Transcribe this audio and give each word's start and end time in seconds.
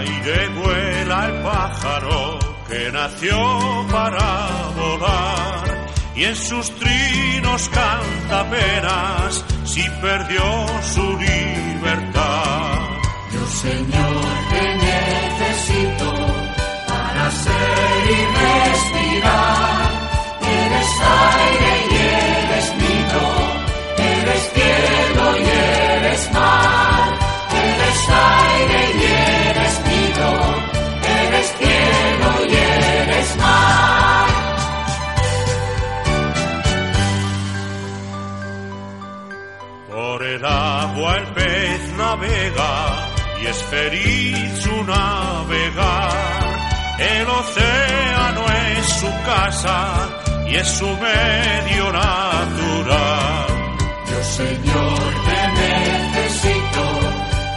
aire 0.00 0.48
vuela 0.48 1.26
el 1.26 1.42
pájaro 1.42 2.38
que 2.68 2.90
nació 2.92 3.36
para 3.90 4.28
volar 4.76 5.86
y 6.14 6.24
en 6.24 6.36
sus 6.36 6.70
trinos 6.78 7.68
canta 7.68 8.48
penas 8.50 9.44
si 9.64 9.82
perdió 10.00 10.42
su 10.94 11.06
libertad. 11.18 12.78
Yo 13.32 13.46
Señor 13.46 14.24
te 14.50 14.64
necesito 14.88 16.10
para 16.88 17.30
ser 17.30 18.00
y 18.16 18.20
respirar. 18.44 19.90
Eres 20.42 20.92
aire 21.28 21.69
y 42.18 43.46
es 43.46 43.62
feliz 43.70 44.62
su 44.62 44.84
navegar. 44.84 46.58
El 46.98 47.28
océano 47.28 48.44
es 48.76 48.86
su 49.00 49.06
casa 49.24 50.08
y 50.48 50.56
es 50.56 50.68
su 50.68 50.88
medio 50.88 51.92
natural. 51.92 53.46
Yo 54.10 54.24
Señor 54.24 54.98
te 55.26 55.40
necesito 55.62 56.84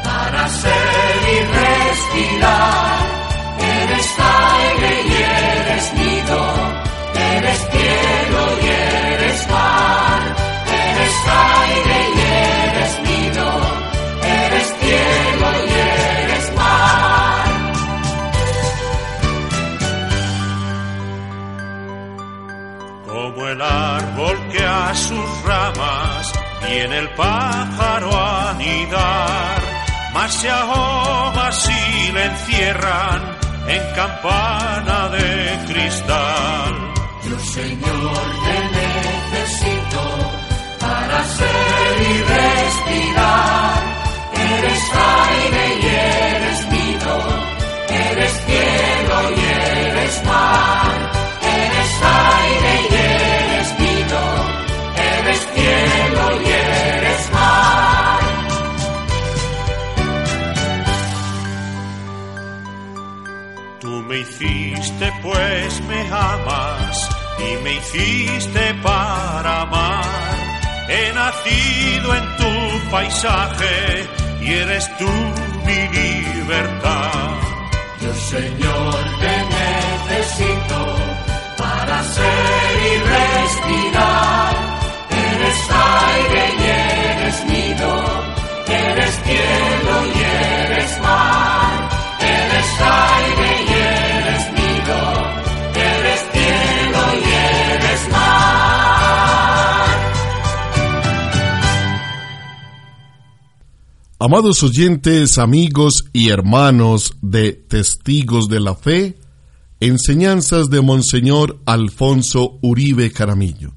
para 0.04 0.48
ser 0.50 1.18
y 1.34 1.40
respirar. 1.60 2.98
Eres 3.60 4.10
aire 4.20 5.02
y 5.08 5.14
eres 5.14 5.94
nido, 5.94 6.42
eres 7.16 7.60
cielo 7.72 8.42
y 8.62 8.68
eres 8.68 9.48
mar. 9.50 10.36
Eres 10.68 11.28
aire 11.28 11.53
sus 24.96 25.42
ramas 25.44 26.34
viene 26.68 27.00
el 27.00 27.10
pájaro 27.10 28.10
anidar, 28.50 29.62
mas 30.14 30.34
se 30.34 30.50
ahoga 30.50 31.52
si 31.52 32.12
le 32.12 32.26
encierran 32.26 33.38
en 33.68 33.96
campana 33.96 35.10
de 35.10 35.60
cristal. 35.68 36.94
Yo 37.30 37.40
Señor 37.40 38.22
te 38.46 38.58
necesito 38.80 40.04
para 40.80 41.24
ser 41.26 42.02
y 42.02 42.24
respirar. 42.38 43.84
Eres 44.36 44.82
hiciste 64.24 65.12
pues 65.22 65.82
me 65.88 66.02
amas 66.10 67.10
y 67.40 67.64
me 67.64 67.74
hiciste 67.76 68.74
para 68.82 69.62
amar. 69.62 70.04
He 70.90 71.14
nacido 71.14 72.16
en 72.16 72.26
tu 72.38 72.90
paisaje 72.92 74.08
y 74.42 74.54
eres 74.54 74.90
tú 74.98 75.10
mi 75.66 75.82
libertad. 76.00 77.32
Yo 78.02 78.14
Señor 78.14 78.96
te 79.22 79.36
necesito 79.58 80.80
para 81.58 82.04
ser 82.04 82.72
y 82.90 82.98
respirar. 83.16 84.54
Eres 85.10 85.60
aire 86.06 86.44
y 86.60 86.64
eres 87.12 87.46
nido, 87.46 87.92
eres 88.68 89.14
cielo 89.26 89.94
y 90.16 90.23
Amados 104.26 104.64
oyentes, 104.64 105.38
amigos 105.38 106.06
y 106.14 106.30
hermanos 106.30 107.18
de 107.22 107.52
Testigos 107.52 108.48
de 108.48 108.62
la 108.62 108.74
Fe, 108.74 109.18
enseñanzas 109.82 110.70
de 110.70 110.80
Monseñor 110.80 111.60
Alfonso 111.66 112.58
Uribe 112.62 113.12
Caramillo. 113.12 113.74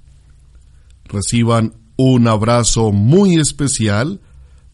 Reciban 1.06 1.74
un 1.96 2.28
abrazo 2.28 2.92
muy 2.92 3.34
especial 3.34 4.20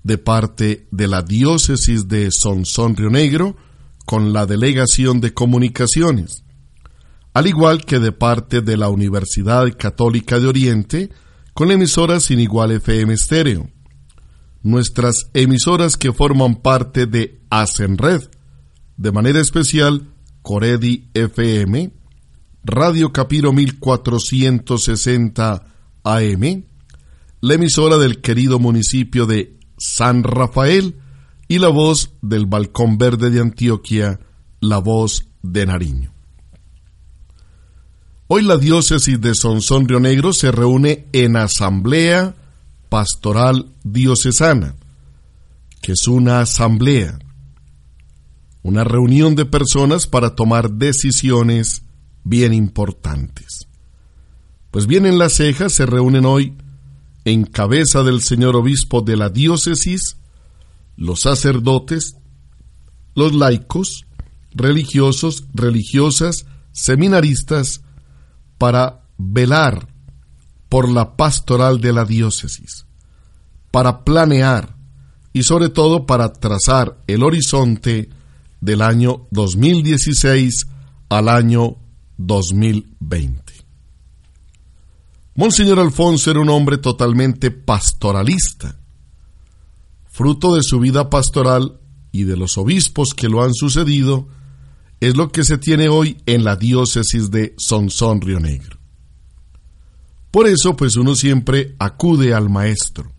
de 0.02 0.18
parte 0.18 0.88
de 0.90 1.08
la 1.08 1.22
diócesis 1.22 2.06
de 2.06 2.30
Sonsón 2.32 2.94
Río 2.94 3.08
Negro 3.08 3.56
con 4.04 4.34
la 4.34 4.44
Delegación 4.44 5.22
de 5.22 5.32
Comunicaciones, 5.32 6.44
al 7.32 7.46
igual 7.46 7.86
que 7.86 7.98
de 7.98 8.12
parte 8.12 8.60
de 8.60 8.76
la 8.76 8.90
Universidad 8.90 9.74
Católica 9.78 10.38
de 10.38 10.48
Oriente 10.48 11.08
con 11.54 11.68
la 11.68 11.74
emisora 11.74 12.20
Sin 12.20 12.40
Igual 12.40 12.72
FM 12.72 13.14
Estéreo 13.14 13.70
nuestras 14.62 15.30
emisoras 15.34 15.96
que 15.96 16.12
forman 16.12 16.56
parte 16.56 17.06
de 17.06 17.40
Asenred, 17.50 18.22
de 18.96 19.12
manera 19.12 19.40
especial 19.40 20.08
Coredi 20.42 21.08
FM, 21.14 21.92
Radio 22.64 23.12
Capiro 23.12 23.52
1460 23.52 25.66
AM, 26.04 26.64
la 27.40 27.54
emisora 27.54 27.98
del 27.98 28.20
querido 28.20 28.58
municipio 28.58 29.26
de 29.26 29.58
San 29.78 30.22
Rafael 30.22 30.96
y 31.48 31.58
la 31.58 31.68
voz 31.68 32.12
del 32.22 32.46
Balcón 32.46 32.98
Verde 32.98 33.30
de 33.30 33.40
Antioquia, 33.40 34.20
la 34.60 34.78
voz 34.78 35.26
de 35.42 35.66
Nariño. 35.66 36.12
Hoy 38.28 38.42
la 38.42 38.56
diócesis 38.56 39.20
de 39.20 39.34
Sonsón 39.34 39.88
Río 39.88 40.00
Negro 40.00 40.32
se 40.32 40.52
reúne 40.52 41.08
en 41.12 41.36
asamblea 41.36 42.36
pastoral 42.92 43.72
diocesana, 43.84 44.76
que 45.80 45.92
es 45.92 46.06
una 46.08 46.40
asamblea, 46.40 47.18
una 48.62 48.84
reunión 48.84 49.34
de 49.34 49.46
personas 49.46 50.06
para 50.06 50.34
tomar 50.34 50.72
decisiones 50.72 51.84
bien 52.22 52.52
importantes. 52.52 53.66
Pues 54.70 54.86
bien, 54.86 55.06
en 55.06 55.16
las 55.16 55.32
cejas 55.32 55.72
se 55.72 55.86
reúnen 55.86 56.26
hoy, 56.26 56.54
en 57.24 57.44
cabeza 57.44 58.02
del 58.02 58.20
señor 58.20 58.56
obispo 58.56 59.00
de 59.00 59.16
la 59.16 59.30
diócesis, 59.30 60.18
los 60.94 61.20
sacerdotes, 61.20 62.16
los 63.14 63.34
laicos, 63.34 64.04
religiosos, 64.50 65.44
religiosas, 65.54 66.44
seminaristas, 66.72 67.80
para 68.58 69.00
velar 69.16 69.88
por 70.72 70.90
la 70.90 71.18
pastoral 71.18 71.82
de 71.82 71.92
la 71.92 72.06
diócesis, 72.06 72.86
para 73.72 74.04
planear 74.04 74.76
y 75.32 75.42
sobre 75.42 75.70
todo 75.70 76.06
para 76.06 76.32
trazar 76.32 77.02
el 77.08 77.24
horizonte 77.24 78.10
del 78.60 78.82
año 78.82 79.26
2016 79.32 80.68
al 81.08 81.28
año 81.28 81.78
2020. 82.18 83.42
Monseñor 85.34 85.80
Alfonso 85.80 86.30
era 86.30 86.40
un 86.40 86.50
hombre 86.50 86.76
totalmente 86.78 87.50
pastoralista. 87.50 88.78
Fruto 90.06 90.54
de 90.54 90.62
su 90.62 90.78
vida 90.78 91.08
pastoral 91.08 91.80
y 92.12 92.24
de 92.24 92.36
los 92.36 92.58
obispos 92.58 93.14
que 93.14 93.28
lo 93.28 93.42
han 93.42 93.54
sucedido, 93.54 94.28
es 95.00 95.16
lo 95.16 95.32
que 95.32 95.42
se 95.42 95.56
tiene 95.56 95.88
hoy 95.88 96.18
en 96.26 96.44
la 96.44 96.56
diócesis 96.56 97.30
de 97.30 97.54
Sonsón 97.56 98.20
Río 98.20 98.38
Negro. 98.38 98.78
Por 100.30 100.46
eso, 100.46 100.76
pues 100.76 100.96
uno 100.96 101.14
siempre 101.14 101.74
acude 101.78 102.34
al 102.34 102.50
maestro. 102.50 103.10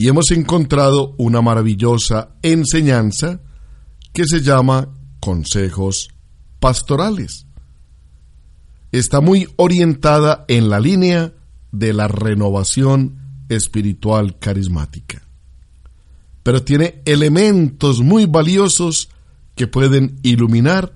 Y 0.00 0.08
hemos 0.08 0.30
encontrado 0.30 1.14
una 1.18 1.42
maravillosa 1.42 2.30
enseñanza 2.40 3.42
que 4.14 4.24
se 4.24 4.40
llama 4.40 4.94
consejos 5.20 6.08
pastorales. 6.58 7.44
Está 8.92 9.20
muy 9.20 9.46
orientada 9.56 10.46
en 10.48 10.70
la 10.70 10.80
línea 10.80 11.34
de 11.70 11.92
la 11.92 12.08
renovación 12.08 13.44
espiritual 13.50 14.38
carismática. 14.38 15.22
Pero 16.44 16.62
tiene 16.62 17.02
elementos 17.04 18.00
muy 18.00 18.24
valiosos 18.24 19.10
que 19.54 19.66
pueden 19.66 20.18
iluminar 20.22 20.94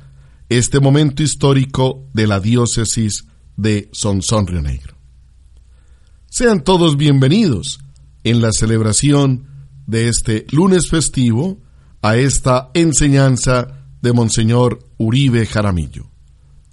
este 0.48 0.80
momento 0.80 1.22
histórico 1.22 2.08
de 2.14 2.26
la 2.26 2.40
diócesis 2.40 3.26
de 3.58 3.90
Sonsón 3.92 4.46
Río 4.46 4.62
Negro. 4.62 4.96
Sean 6.30 6.64
todos 6.64 6.96
bienvenidos 6.96 7.83
en 8.24 8.40
la 8.40 8.50
celebración 8.52 9.46
de 9.86 10.08
este 10.08 10.46
lunes 10.50 10.88
festivo 10.90 11.58
a 12.02 12.16
esta 12.16 12.70
enseñanza 12.74 13.86
de 14.00 14.12
Monseñor 14.12 14.80
Uribe 14.98 15.46
Jaramillo. 15.46 16.10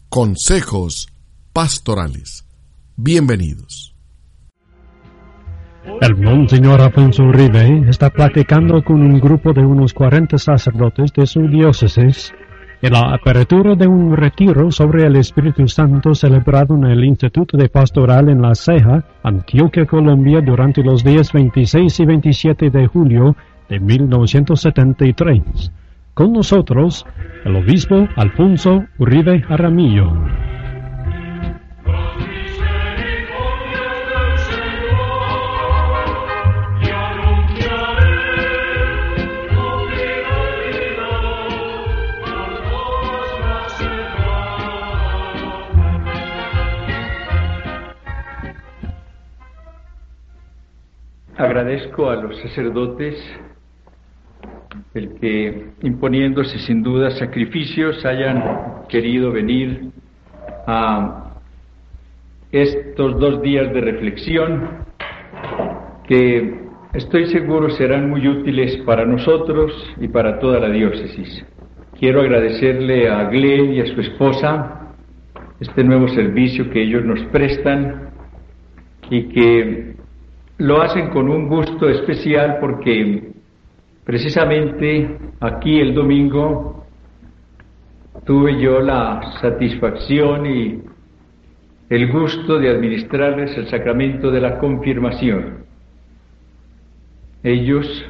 Consejos 0.09 1.07
pastorales. 1.53 2.45
Bienvenidos. 2.95 3.95
El 6.01 6.15
Monseñor 6.17 6.81
Afonso 6.81 7.23
Uribe 7.23 7.89
está 7.89 8.09
platicando 8.09 8.83
con 8.83 9.01
un 9.01 9.19
grupo 9.19 9.51
de 9.53 9.65
unos 9.65 9.93
40 9.93 10.37
sacerdotes 10.37 11.11
de 11.13 11.25
su 11.25 11.47
diócesis 11.47 12.33
en 12.81 12.93
la 12.93 13.13
apertura 13.13 13.75
de 13.75 13.87
un 13.87 14.15
retiro 14.15 14.71
sobre 14.71 15.05
el 15.05 15.15
Espíritu 15.15 15.67
Santo 15.67 16.15
celebrado 16.15 16.75
en 16.75 16.85
el 16.85 17.03
Instituto 17.03 17.55
de 17.55 17.69
Pastoral 17.69 18.29
en 18.29 18.41
La 18.41 18.55
Ceja, 18.55 19.03
Antioquia, 19.21 19.85
Colombia, 19.85 20.41
durante 20.41 20.83
los 20.83 21.03
días 21.03 21.31
26 21.31 21.99
y 21.99 22.05
27 22.05 22.69
de 22.71 22.87
julio 22.87 23.35
de 23.69 23.79
1973. 23.79 25.71
Con 26.15 26.33
nosotros, 26.33 27.05
el 27.45 27.55
obispo 27.55 28.07
Alfonso 28.15 28.83
Uribe 28.97 29.43
Aramillo. 29.47 30.11
Agradezco 51.37 52.09
a 52.09 52.15
los 52.17 52.37
sacerdotes 52.41 53.15
el 54.93 55.15
que, 55.15 55.71
imponiéndose 55.81 56.59
sin 56.59 56.83
duda 56.83 57.11
sacrificios, 57.11 58.05
hayan 58.05 58.85
querido 58.89 59.31
venir 59.31 59.91
a 60.67 61.31
estos 62.51 63.17
dos 63.17 63.41
días 63.41 63.73
de 63.73 63.79
reflexión 63.81 64.85
que 66.05 66.59
estoy 66.93 67.27
seguro 67.27 67.69
serán 67.69 68.09
muy 68.09 68.27
útiles 68.27 68.75
para 68.85 69.05
nosotros 69.05 69.71
y 70.01 70.09
para 70.09 70.39
toda 70.39 70.59
la 70.59 70.69
diócesis. 70.69 71.45
Quiero 71.97 72.21
agradecerle 72.21 73.07
a 73.07 73.29
Glenn 73.29 73.73
y 73.73 73.79
a 73.79 73.85
su 73.85 74.01
esposa 74.01 74.93
este 75.61 75.83
nuevo 75.83 76.09
servicio 76.09 76.69
que 76.69 76.83
ellos 76.83 77.05
nos 77.05 77.21
prestan 77.27 78.09
y 79.09 79.29
que 79.29 79.90
lo 80.61 80.79
hacen 80.79 81.09
con 81.09 81.27
un 81.27 81.47
gusto 81.47 81.89
especial 81.89 82.57
porque 82.59 83.31
precisamente 84.03 85.17
aquí 85.39 85.79
el 85.79 85.95
domingo 85.95 86.85
tuve 88.25 88.61
yo 88.61 88.79
la 88.79 89.39
satisfacción 89.41 90.45
y 90.45 90.83
el 91.89 92.11
gusto 92.11 92.59
de 92.59 92.69
administrarles 92.69 93.57
el 93.57 93.69
sacramento 93.69 94.29
de 94.29 94.39
la 94.39 94.59
confirmación. 94.59 95.65
Ellos 97.41 98.05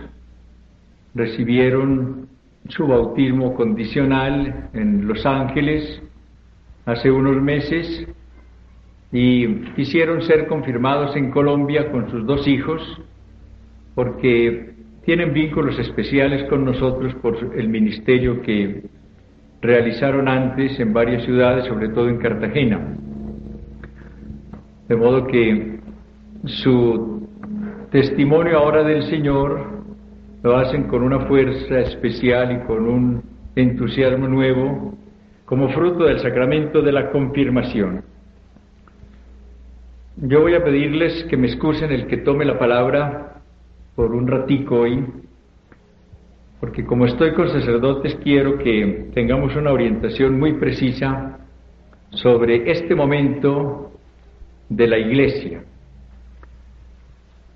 recibieron 1.16 2.28
su 2.68 2.86
bautismo 2.86 3.54
condicional 3.54 4.70
en 4.74 5.08
Los 5.08 5.26
Ángeles 5.26 6.04
hace 6.86 7.10
unos 7.10 7.42
meses 7.42 8.10
y 9.12 9.48
quisieron 9.76 10.22
ser 10.22 10.48
confirmados 10.48 11.16
en 11.16 11.32
Colombia 11.32 11.92
con 11.92 12.10
sus 12.10 12.26
dos 12.26 12.48
hijos 12.48 12.82
porque 13.94 14.74
tienen 15.06 15.34
vínculos 15.34 15.78
especiales 15.80 16.44
con 16.50 16.64
nosotros 16.64 17.14
por 17.16 17.38
el 17.56 17.68
ministerio 17.68 18.42
que 18.42 18.84
realizaron 19.62 20.28
antes 20.28 20.80
en 20.80 20.94
varias 20.94 21.24
ciudades, 21.24 21.66
sobre 21.66 21.90
todo 21.90 22.08
en 22.08 22.18
Cartagena. 22.18 22.96
De 24.88 24.96
modo 24.96 25.28
que 25.28 25.80
su 26.46 27.28
testimonio 27.92 28.58
ahora 28.58 28.84
del 28.84 29.04
Señor 29.04 29.82
lo 30.44 30.58
hacen 30.58 30.84
con 30.84 31.04
una 31.04 31.20
fuerza 31.22 31.80
especial 31.80 32.52
y 32.52 32.66
con 32.66 32.88
un 32.88 33.24
entusiasmo 33.56 34.28
nuevo 34.28 34.98
como 35.46 35.70
fruto 35.70 36.06
del 36.06 36.20
sacramento 36.20 36.82
de 36.82 36.92
la 36.92 37.12
confirmación. 37.12 38.11
Yo 40.24 40.40
voy 40.40 40.54
a 40.54 40.64
pedirles 40.64 41.24
que 41.32 41.36
me 41.36 41.48
excusen 41.48 41.92
el 41.92 42.06
que 42.06 42.18
tome 42.18 42.46
la 42.46 42.60
palabra 42.60 43.42
por 43.96 44.14
un 44.14 44.28
ratico 44.28 44.82
hoy, 44.82 45.04
porque 46.60 46.86
como 46.86 47.08
estoy 47.08 47.34
con 47.34 47.50
sacerdotes 47.50 48.20
quiero 48.24 48.60
que 48.60 49.10
tengamos 49.16 49.56
una 49.56 49.72
orientación 49.72 50.38
muy 50.38 50.54
precisa 50.60 51.40
sobre 52.12 52.70
este 52.72 52.94
momento 52.94 53.94
de 54.70 54.86
la 54.86 55.00
iglesia. 55.00 55.64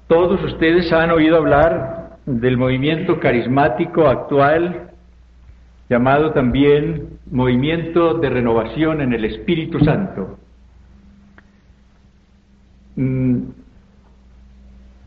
Todos 0.08 0.44
ustedes 0.44 0.92
han 0.92 1.12
oído 1.12 1.38
hablar 1.38 2.18
del 2.26 2.58
movimiento 2.58 3.20
carismático 3.20 4.08
actual, 4.08 4.90
llamado 5.88 6.32
también 6.32 7.20
movimiento 7.30 8.16
de 8.16 8.28
renovación 8.28 9.02
en 9.02 9.14
el 9.14 9.26
Espíritu 9.26 9.80
Santo. 9.82 10.40
Mm, 12.96 13.42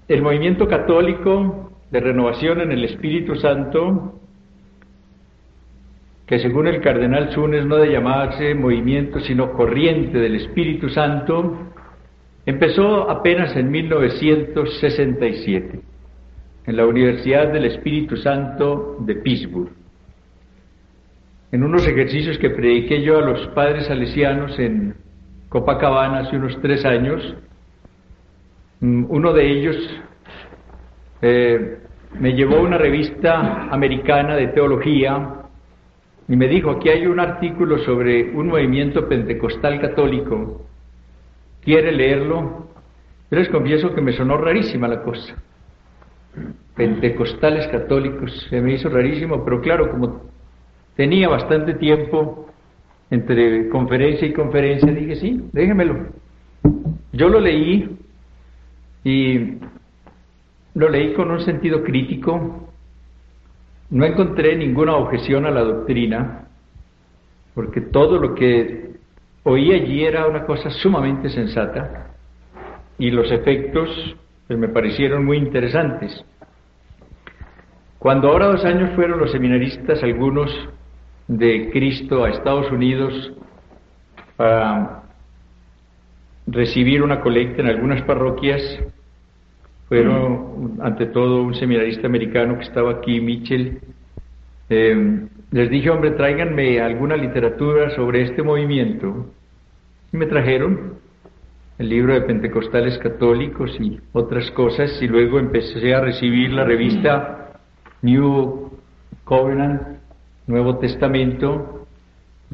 el 0.09 0.23
movimiento 0.23 0.67
católico 0.67 1.73
de 1.91 2.01
renovación 2.01 2.61
en 2.61 2.73
el 2.73 2.85
Espíritu 2.85 3.37
Santo, 3.37 4.21
que 6.27 6.39
según 6.39 6.67
el 6.67 6.81
cardenal 6.81 7.31
Sunes 7.33 7.65
no 7.65 7.77
de 7.77 7.93
llamarse 7.93 8.55
movimiento 8.55 9.21
sino 9.21 9.53
corriente 9.53 10.19
del 10.19 10.37
Espíritu 10.37 10.91
Santo, 10.91 11.59
empezó 12.45 13.11
apenas 13.11 13.57
en 13.57 13.71
1967 13.71 15.81
en 16.67 16.77
la 16.77 16.87
Universidad 16.87 17.51
del 17.51 17.65
Espíritu 17.65 18.19
Santo 18.19 18.99
de 19.01 19.15
Pittsburgh. 19.17 19.71
En 21.51 21.63
unos 21.63 21.87
ejercicios 21.87 22.37
que 22.37 22.51
prediqué 22.51 23.03
yo 23.03 23.19
a 23.19 23.23
los 23.23 23.47
padres 23.49 23.87
salesianos 23.87 24.59
en 24.59 24.95
Copacabana 25.49 26.19
hace 26.19 26.37
unos 26.37 26.61
tres 26.61 26.85
años, 26.85 27.35
uno 28.81 29.33
de 29.33 29.51
ellos 29.51 29.77
eh, 31.21 31.79
me 32.19 32.33
llevó 32.33 32.61
una 32.61 32.79
revista 32.79 33.69
americana 33.71 34.37
de 34.37 34.49
teología 34.49 35.35
y 36.29 36.37
me 36.37 36.47
dijo, 36.47 36.71
aquí 36.71 36.89
hay 36.91 37.07
un 37.07 37.21
artículo 37.21 37.79
sobre 37.79 38.31
un 38.31 38.49
movimiento 38.49 39.09
pentecostal 39.09 39.81
católico, 39.81 40.67
¿quiere 41.63 41.91
leerlo? 41.91 42.69
Yo 43.31 43.39
les 43.39 43.49
confieso 43.49 43.95
que 43.95 44.01
me 44.01 44.13
sonó 44.13 44.37
rarísima 44.37 44.89
la 44.89 45.03
cosa. 45.03 45.35
Pentecostales 46.75 47.67
católicos, 47.69 48.47
se 48.49 48.61
me 48.61 48.75
hizo 48.75 48.89
rarísimo, 48.89 49.45
pero 49.45 49.61
claro, 49.61 49.91
como 49.91 50.23
tenía 50.95 51.29
bastante 51.29 51.75
tiempo 51.75 52.49
entre 53.11 53.69
conferencia 53.71 54.29
y 54.29 54.33
conferencia, 54.33 54.93
dije, 54.93 55.17
sí, 55.17 55.49
déjemelo. 55.53 56.09
Yo 57.13 57.29
lo 57.29 57.41
leí 57.41 57.99
y 59.05 59.59
lo 60.75 60.89
leí 60.89 61.15
con 61.15 61.31
un 61.31 61.41
sentido 61.41 61.83
crítico. 61.83 62.69
No 63.91 64.05
encontré 64.05 64.57
ninguna 64.57 64.97
objeción 64.97 65.47
a 65.47 65.51
la 65.51 65.63
doctrina, 65.63 66.49
porque 67.55 67.81
todo 67.81 68.19
lo 68.19 68.35
que 68.35 68.91
oí 69.45 69.73
allí 69.73 70.05
era 70.05 70.27
una 70.27 70.45
cosa 70.45 70.71
sumamente 70.71 71.31
sensata 71.31 72.09
y 72.99 73.11
los 73.11 73.31
efectos 73.31 74.17
pues, 74.47 74.59
me 74.59 74.69
parecieron 74.69 75.25
muy 75.25 75.39
interesantes. 75.39 76.25
Cuando 77.99 78.29
ahora 78.29 78.47
dos 78.47 78.65
años 78.65 78.95
fueron 78.95 79.19
los 79.19 79.33
seminaristas, 79.33 80.03
algunos 80.03 80.51
de 81.27 81.71
Cristo 81.71 82.25
a 82.25 82.31
Estados 82.31 82.71
Unidos, 82.71 83.33
para 84.37 85.03
recibir 86.51 87.03
una 87.03 87.21
colecta 87.21 87.63
en 87.63 87.69
algunas 87.69 88.03
parroquias. 88.03 88.63
Fueron, 89.89 90.79
ante 90.83 91.07
todo, 91.07 91.43
un 91.43 91.55
seminarista 91.55 92.07
americano 92.07 92.57
que 92.57 92.65
estaba 92.65 92.93
aquí, 92.93 93.21
Mitchell. 93.21 93.81
Em, 94.69 95.29
les 95.51 95.71
dije, 95.71 95.89
hombre, 95.89 96.11
tráiganme 96.11 96.81
alguna 96.81 97.17
literatura 97.17 97.91
sobre 97.91 98.23
este 98.23 98.43
movimiento. 98.43 99.27
Y 100.13 100.17
me 100.17 100.27
trajeron 100.27 100.95
el 101.79 101.89
libro 101.89 102.13
de 102.13 102.23
Pentecostales 102.23 102.99
Católicos 102.99 103.77
y 103.81 103.99
otras 104.13 104.51
cosas, 104.51 104.91
y 105.01 105.07
luego 105.07 105.39
empecé 105.39 105.95
a 105.95 106.01
recibir 106.01 106.51
la 106.51 106.65
revista 106.65 107.61
New 108.03 108.73
Covenant 109.25 109.83
Nuevo 110.47 110.79
Testamento, 110.79 111.87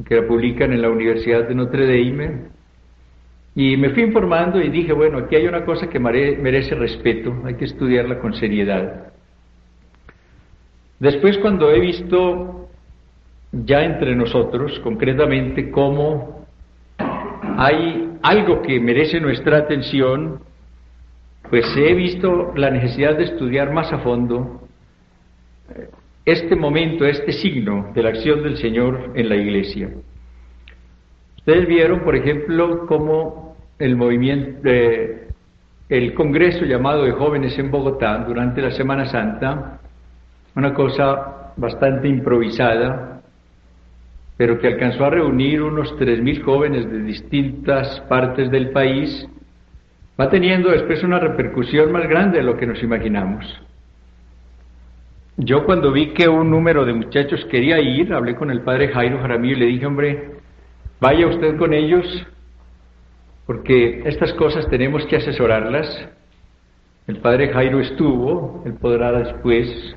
que 0.05 0.15
la 0.15 0.27
publican 0.27 0.73
en 0.73 0.81
la 0.81 0.89
Universidad 0.89 1.47
de 1.47 1.55
Notre 1.55 1.85
Dame. 1.85 2.54
Y 3.55 3.77
me 3.77 3.91
fui 3.91 4.03
informando 4.03 4.61
y 4.61 4.69
dije, 4.69 4.91
bueno, 4.91 5.19
aquí 5.19 5.37
hay 5.37 5.47
una 5.47 5.63
cosa 5.63 5.89
que 5.89 5.97
merece 5.97 6.75
respeto, 6.75 7.41
hay 7.45 7.55
que 7.55 7.65
estudiarla 7.65 8.19
con 8.19 8.33
seriedad. 8.33 9.13
Después 10.99 11.37
cuando 11.37 11.71
he 11.71 11.79
visto 11.79 12.69
ya 13.51 13.83
entre 13.83 14.13
nosotros, 14.15 14.77
concretamente, 14.81 15.71
cómo 15.71 16.45
hay 17.57 18.17
algo 18.21 18.61
que 18.61 18.79
merece 18.81 19.21
nuestra 19.21 19.59
atención, 19.59 20.41
pues 21.49 21.65
he 21.77 21.93
visto 21.93 22.53
la 22.55 22.69
necesidad 22.71 23.15
de 23.17 23.23
estudiar 23.23 23.71
más 23.71 23.93
a 23.93 23.99
fondo 23.99 24.67
este 26.25 26.55
momento, 26.55 27.05
este 27.05 27.31
signo 27.31 27.91
de 27.93 28.03
la 28.03 28.09
acción 28.09 28.41
del 28.41 28.57
Señor 28.57 29.11
en 29.15 29.29
la 29.29 29.35
iglesia. 29.35 29.91
Ustedes 31.37 31.67
vieron, 31.67 31.99
por 31.99 32.15
ejemplo, 32.15 32.87
cómo 32.87 33.44
el 33.79 33.95
movimiento, 33.95 34.61
eh, 34.65 35.27
el 35.89 36.13
congreso 36.13 36.65
llamado 36.65 37.03
de 37.03 37.11
jóvenes 37.11 37.57
en 37.59 37.69
Bogotá 37.69 38.17
durante 38.27 38.61
la 38.61 38.71
Semana 38.71 39.05
Santa, 39.05 39.79
una 40.55 40.73
cosa 40.73 41.51
bastante 41.57 42.07
improvisada, 42.07 43.21
pero 44.37 44.59
que 44.59 44.67
alcanzó 44.67 45.05
a 45.05 45.09
reunir 45.09 45.61
unos 45.61 45.95
3.000 45.97 46.43
jóvenes 46.43 46.89
de 46.89 47.01
distintas 47.03 48.01
partes 48.09 48.49
del 48.51 48.71
país, 48.71 49.27
va 50.19 50.29
teniendo 50.29 50.69
después 50.71 51.03
una 51.03 51.19
repercusión 51.19 51.91
más 51.91 52.07
grande 52.07 52.39
de 52.39 52.43
lo 52.43 52.57
que 52.57 52.65
nos 52.65 52.81
imaginamos. 52.81 53.45
Yo 55.37 55.65
cuando 55.65 55.91
vi 55.91 56.13
que 56.13 56.29
un 56.29 56.49
número 56.49 56.85
de 56.85 56.93
muchachos 56.93 57.45
quería 57.51 57.79
ir, 57.79 58.13
hablé 58.13 58.35
con 58.35 58.49
el 58.51 58.61
padre 58.61 58.87
Jairo 58.87 59.19
Jaramillo 59.19 59.57
y 59.57 59.59
le 59.59 59.65
dije, 59.65 59.85
hombre, 59.85 60.31
vaya 61.01 61.27
usted 61.27 61.57
con 61.57 61.73
ellos, 61.73 62.25
porque 63.45 64.01
estas 64.05 64.33
cosas 64.33 64.67
tenemos 64.69 65.05
que 65.05 65.17
asesorarlas. 65.17 66.09
El 67.07 67.17
padre 67.17 67.49
Jairo 67.49 67.79
estuvo, 67.79 68.63
él 68.65 68.73
podrá 68.73 69.11
después, 69.11 69.95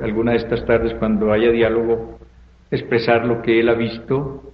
alguna 0.00 0.32
de 0.32 0.38
estas 0.38 0.64
tardes 0.66 0.94
cuando 0.98 1.32
haya 1.32 1.50
diálogo, 1.50 2.18
expresar 2.70 3.24
lo 3.24 3.40
que 3.40 3.60
él 3.60 3.68
ha 3.68 3.74
visto. 3.74 4.52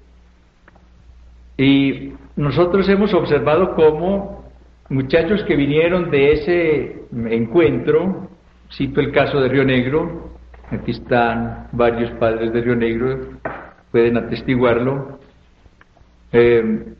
Y 1.56 2.12
nosotros 2.36 2.88
hemos 2.88 3.12
observado 3.14 3.74
cómo 3.74 4.44
muchachos 4.88 5.42
que 5.44 5.56
vinieron 5.56 6.10
de 6.10 6.32
ese 6.32 7.02
encuentro, 7.12 8.28
Cito 8.70 9.00
el 9.00 9.12
caso 9.12 9.38
de 9.40 9.48
Río 9.48 9.64
Negro, 9.64 10.30
aquí 10.70 10.92
están 10.92 11.68
varios 11.72 12.10
padres 12.12 12.52
de 12.52 12.60
Río 12.62 12.76
Negro, 12.76 13.18
pueden 13.90 14.16
atestiguarlo. 14.16 15.18
Eh, 16.32 16.94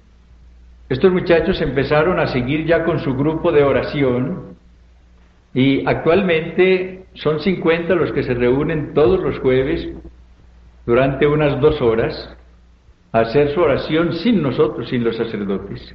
estos 0.93 1.11
muchachos 1.11 1.61
empezaron 1.63 2.21
a 2.21 2.27
seguir 2.27 2.67
ya 2.67 2.85
con 2.85 2.99
su 2.99 3.15
grupo 3.15 3.51
de 3.51 3.63
oración 3.63 4.57
y 5.55 5.87
actualmente 5.87 7.05
son 7.15 7.41
50 7.41 7.95
los 7.95 8.13
que 8.13 8.23
se 8.23 8.35
reúnen 8.35 8.93
todos 8.93 9.19
los 9.21 9.39
jueves 9.39 9.89
durante 10.85 11.27
unas 11.27 11.59
dos 11.63 11.81
horas 11.81 12.37
a 13.11 13.21
hacer 13.21 13.55
su 13.55 13.61
oración 13.61 14.13
sin 14.15 14.43
nosotros, 14.43 14.91
sin 14.91 15.03
los 15.03 15.17
sacerdotes. 15.17 15.95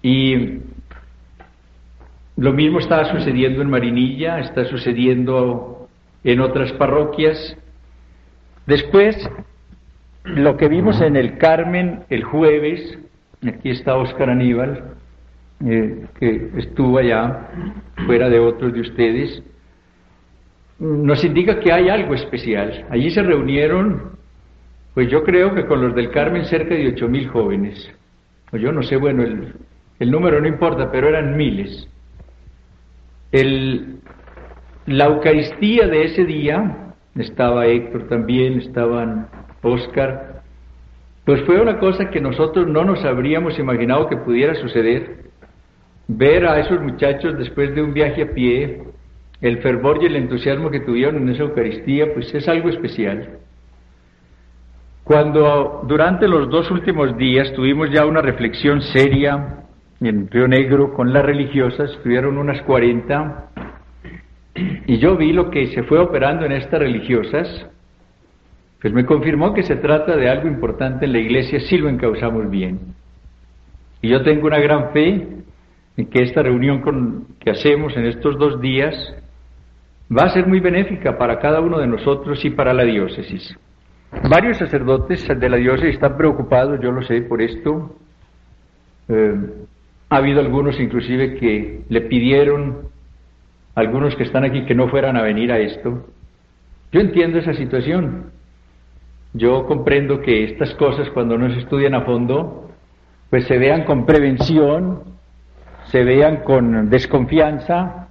Y 0.00 0.60
lo 2.36 2.52
mismo 2.54 2.78
está 2.78 3.04
sucediendo 3.04 3.60
en 3.60 3.68
Marinilla, 3.68 4.40
está 4.40 4.64
sucediendo 4.64 5.88
en 6.24 6.40
otras 6.40 6.72
parroquias. 6.72 7.56
Después, 8.66 9.16
lo 10.24 10.56
que 10.56 10.68
vimos 10.68 11.02
en 11.02 11.16
el 11.16 11.36
Carmen 11.36 12.04
el 12.08 12.24
jueves, 12.24 12.98
aquí 13.48 13.70
está 13.70 13.96
Oscar 13.96 14.30
Aníbal, 14.30 14.94
eh, 15.64 16.06
que 16.18 16.50
estuvo 16.56 16.98
allá, 16.98 17.48
fuera 18.06 18.28
de 18.28 18.38
otros 18.38 18.72
de 18.72 18.80
ustedes, 18.80 19.42
nos 20.78 21.24
indica 21.24 21.60
que 21.60 21.72
hay 21.72 21.88
algo 21.88 22.14
especial. 22.14 22.86
Allí 22.90 23.10
se 23.10 23.22
reunieron, 23.22 24.12
pues 24.94 25.08
yo 25.08 25.22
creo 25.22 25.54
que 25.54 25.66
con 25.66 25.80
los 25.80 25.94
del 25.94 26.10
Carmen 26.10 26.44
cerca 26.46 26.74
de 26.74 26.88
ocho 26.88 27.08
mil 27.08 27.28
jóvenes. 27.28 27.90
O 28.52 28.56
yo 28.56 28.72
no 28.72 28.82
sé, 28.82 28.96
bueno, 28.96 29.22
el, 29.22 29.54
el 29.98 30.10
número 30.10 30.40
no 30.40 30.48
importa, 30.48 30.90
pero 30.90 31.08
eran 31.08 31.36
miles. 31.36 31.88
El, 33.30 34.00
la 34.86 35.06
Eucaristía 35.06 35.86
de 35.86 36.04
ese 36.04 36.24
día, 36.24 36.94
estaba 37.14 37.66
Héctor 37.66 38.08
también, 38.08 38.58
estaban 38.58 39.28
Oscar, 39.62 40.31
pues 41.24 41.42
fue 41.42 41.60
una 41.60 41.78
cosa 41.78 42.10
que 42.10 42.20
nosotros 42.20 42.66
no 42.66 42.84
nos 42.84 43.04
habríamos 43.04 43.58
imaginado 43.58 44.08
que 44.08 44.16
pudiera 44.16 44.54
suceder. 44.56 45.30
Ver 46.08 46.46
a 46.46 46.58
esos 46.58 46.80
muchachos 46.80 47.38
después 47.38 47.74
de 47.74 47.82
un 47.82 47.94
viaje 47.94 48.22
a 48.22 48.32
pie, 48.32 48.82
el 49.40 49.58
fervor 49.58 50.02
y 50.02 50.06
el 50.06 50.16
entusiasmo 50.16 50.70
que 50.70 50.80
tuvieron 50.80 51.16
en 51.16 51.28
esa 51.28 51.44
Eucaristía, 51.44 52.12
pues 52.12 52.34
es 52.34 52.48
algo 52.48 52.68
especial. 52.68 53.38
Cuando 55.04 55.82
durante 55.86 56.28
los 56.28 56.48
dos 56.48 56.70
últimos 56.70 57.16
días 57.16 57.52
tuvimos 57.52 57.90
ya 57.90 58.06
una 58.06 58.20
reflexión 58.20 58.82
seria 58.82 59.64
en 60.00 60.28
Río 60.28 60.48
Negro 60.48 60.94
con 60.94 61.12
las 61.12 61.24
religiosas, 61.24 61.90
estuvieron 61.90 62.38
unas 62.38 62.62
40, 62.62 63.50
y 64.86 64.98
yo 64.98 65.16
vi 65.16 65.32
lo 65.32 65.50
que 65.50 65.68
se 65.68 65.84
fue 65.84 65.98
operando 65.98 66.44
en 66.44 66.52
estas 66.52 66.80
religiosas, 66.80 67.66
pues 68.82 68.92
me 68.92 69.06
confirmó 69.06 69.54
que 69.54 69.62
se 69.62 69.76
trata 69.76 70.16
de 70.16 70.28
algo 70.28 70.48
importante 70.48 71.04
en 71.04 71.12
la 71.12 71.20
iglesia 71.20 71.60
si 71.60 71.78
lo 71.78 71.88
encauzamos 71.88 72.50
bien. 72.50 72.80
Y 74.02 74.08
yo 74.08 74.22
tengo 74.24 74.48
una 74.48 74.58
gran 74.58 74.90
fe 74.90 75.28
en 75.96 76.06
que 76.06 76.24
esta 76.24 76.42
reunión 76.42 77.28
que 77.38 77.52
hacemos 77.52 77.96
en 77.96 78.06
estos 78.06 78.36
dos 78.36 78.60
días 78.60 78.94
va 80.10 80.24
a 80.24 80.30
ser 80.30 80.48
muy 80.48 80.58
benéfica 80.58 81.16
para 81.16 81.38
cada 81.38 81.60
uno 81.60 81.78
de 81.78 81.86
nosotros 81.86 82.44
y 82.44 82.50
para 82.50 82.74
la 82.74 82.82
diócesis. 82.82 83.56
Varios 84.28 84.58
sacerdotes 84.58 85.28
de 85.28 85.48
la 85.48 85.58
diócesis 85.58 85.94
están 85.94 86.16
preocupados, 86.16 86.80
yo 86.82 86.90
lo 86.90 87.02
sé, 87.02 87.22
por 87.22 87.40
esto. 87.40 87.96
Eh, 89.08 89.34
ha 90.10 90.16
habido 90.16 90.40
algunos 90.40 90.78
inclusive 90.80 91.36
que 91.36 91.82
le 91.88 92.00
pidieron, 92.00 92.88
algunos 93.76 94.16
que 94.16 94.24
están 94.24 94.44
aquí, 94.44 94.64
que 94.66 94.74
no 94.74 94.88
fueran 94.88 95.16
a 95.16 95.22
venir 95.22 95.52
a 95.52 95.60
esto. 95.60 96.04
Yo 96.90 97.00
entiendo 97.00 97.38
esa 97.38 97.54
situación. 97.54 98.31
Yo 99.34 99.66
comprendo 99.66 100.20
que 100.20 100.44
estas 100.44 100.74
cosas 100.74 101.08
cuando 101.10 101.38
no 101.38 101.50
se 101.50 101.60
estudian 101.60 101.94
a 101.94 102.02
fondo, 102.02 102.70
pues 103.30 103.46
se 103.46 103.56
vean 103.56 103.84
con 103.84 104.04
prevención, 104.04 105.04
se 105.86 106.04
vean 106.04 106.42
con 106.44 106.90
desconfianza 106.90 108.08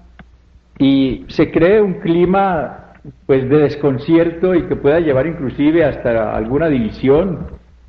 y 0.80 1.26
se 1.28 1.52
cree 1.52 1.80
un 1.82 1.96
clima 2.00 2.94
pues 3.26 3.48
de 3.50 3.58
desconcierto 3.58 4.56
y 4.56 4.68
que 4.68 4.76
pueda 4.76 5.00
llevar 5.00 5.28
inclusive 5.28 5.86
hasta 5.86 6.36
alguna 6.36 6.68
división 6.70 7.48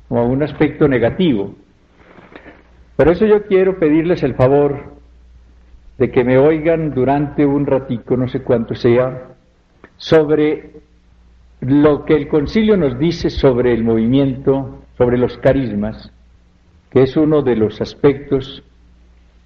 o 0.09 0.19
a 0.19 0.23
un 0.23 0.43
aspecto 0.43 0.87
negativo. 0.87 1.55
Por 2.95 3.07
eso 3.07 3.25
yo 3.25 3.47
quiero 3.47 3.79
pedirles 3.79 4.21
el 4.21 4.35
favor 4.35 4.93
de 5.97 6.11
que 6.11 6.23
me 6.23 6.37
oigan 6.37 6.93
durante 6.93 7.45
un 7.45 7.65
ratico, 7.65 8.15
no 8.15 8.27
sé 8.27 8.41
cuánto 8.41 8.75
sea, 8.75 9.29
sobre 9.97 10.71
lo 11.65 12.03
que 12.03 12.15
el 12.15 12.27
concilio 12.27 12.75
nos 12.75 12.99
dice 12.99 13.29
sobre 13.29 13.73
el 13.73 13.83
movimiento, 13.83 14.83
sobre 14.97 15.17
los 15.17 15.37
carismas, 15.37 16.11
que 16.89 17.03
es 17.03 17.15
uno 17.15 17.41
de 17.41 17.55
los 17.55 17.79
aspectos 17.79 18.63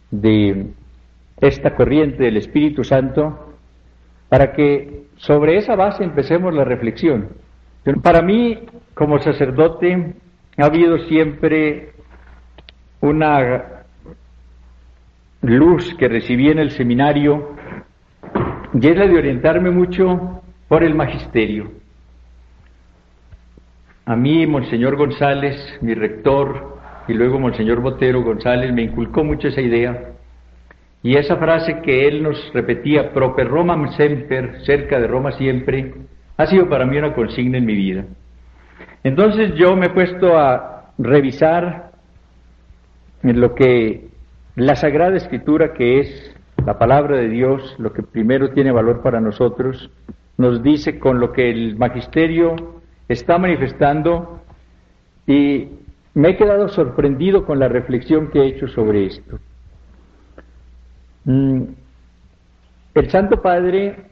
de 0.09 0.71
esta 1.39 1.75
corriente 1.75 2.23
del 2.23 2.37
Espíritu 2.37 2.83
Santo, 2.83 3.53
para 4.29 4.53
que 4.53 5.03
sobre 5.17 5.57
esa 5.57 5.75
base 5.75 6.03
empecemos 6.03 6.53
la 6.53 6.63
reflexión. 6.63 7.29
Para 8.01 8.21
mí, 8.21 8.59
como 8.93 9.19
sacerdote, 9.19 10.15
ha 10.57 10.65
habido 10.65 10.97
siempre 11.07 11.93
una 12.99 13.83
luz 15.41 15.93
que 15.95 16.07
recibí 16.07 16.49
en 16.49 16.59
el 16.59 16.71
seminario 16.71 17.55
y 18.73 18.87
es 18.87 18.97
la 18.97 19.07
de 19.07 19.17
orientarme 19.17 19.69
mucho 19.69 20.41
por 20.67 20.83
el 20.83 20.95
magisterio. 20.95 21.76
A 24.07 24.15
mí, 24.15 24.47
Monseñor 24.47 24.95
González, 24.95 25.57
mi 25.81 25.93
rector, 25.93 26.77
y 27.09 27.13
luego 27.13 27.41
Monseñor 27.41 27.81
Botero 27.81 28.23
González, 28.23 28.71
me 28.71 28.83
inculcó 28.83 29.21
mucho 29.21 29.49
esa 29.49 29.59
idea. 29.59 30.11
Y 31.03 31.17
esa 31.17 31.35
frase 31.35 31.81
que 31.81 32.07
él 32.07 32.23
nos 32.23 32.53
repetía, 32.53 33.11
proper 33.11 33.49
Roma 33.49 33.91
semper, 33.97 34.61
cerca 34.61 34.97
de 34.97 35.07
Roma 35.07 35.33
siempre, 35.33 35.93
ha 36.37 36.45
sido 36.45 36.69
para 36.69 36.85
mí 36.85 36.97
una 36.97 37.13
consigna 37.13 37.57
en 37.57 37.65
mi 37.65 37.75
vida. 37.75 38.05
Entonces 39.03 39.53
yo 39.55 39.75
me 39.75 39.87
he 39.87 39.89
puesto 39.89 40.37
a 40.37 40.93
revisar 40.97 41.91
en 43.23 43.41
lo 43.41 43.55
que 43.55 44.07
la 44.55 44.77
Sagrada 44.77 45.17
Escritura, 45.17 45.73
que 45.73 45.99
es 45.99 46.33
la 46.65 46.79
palabra 46.79 47.17
de 47.17 47.27
Dios, 47.27 47.75
lo 47.77 47.91
que 47.91 48.03
primero 48.03 48.51
tiene 48.51 48.71
valor 48.71 49.01
para 49.01 49.19
nosotros, 49.19 49.91
nos 50.37 50.63
dice 50.63 50.97
con 50.97 51.19
lo 51.19 51.33
que 51.33 51.49
el 51.49 51.75
magisterio 51.75 52.76
está 53.07 53.37
manifestando 53.37 54.41
y 55.25 55.69
me 56.13 56.29
he 56.29 56.37
quedado 56.37 56.67
sorprendido 56.69 57.45
con 57.45 57.59
la 57.59 57.67
reflexión 57.67 58.29
que 58.29 58.39
he 58.39 58.47
hecho 58.47 58.67
sobre 58.67 59.05
esto. 59.05 59.39
Mm, 61.25 61.63
el 62.95 63.09
Santo 63.09 63.41
Padre 63.41 64.07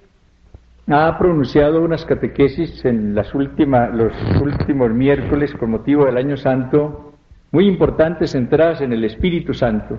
ha 0.88 1.18
pronunciado 1.18 1.82
unas 1.82 2.06
catequesis 2.06 2.86
en 2.86 3.16
las 3.16 3.34
los 3.34 4.14
últimos 4.42 4.92
miércoles 4.92 5.54
con 5.56 5.72
motivo 5.72 6.06
del 6.06 6.18
Año 6.18 6.38
Santo, 6.38 7.14
muy 7.52 7.68
importantes 7.68 8.34
centradas 8.34 8.82
en 8.82 8.94
el 8.94 9.04
Espíritu 9.04 9.54
Santo. 9.54 9.98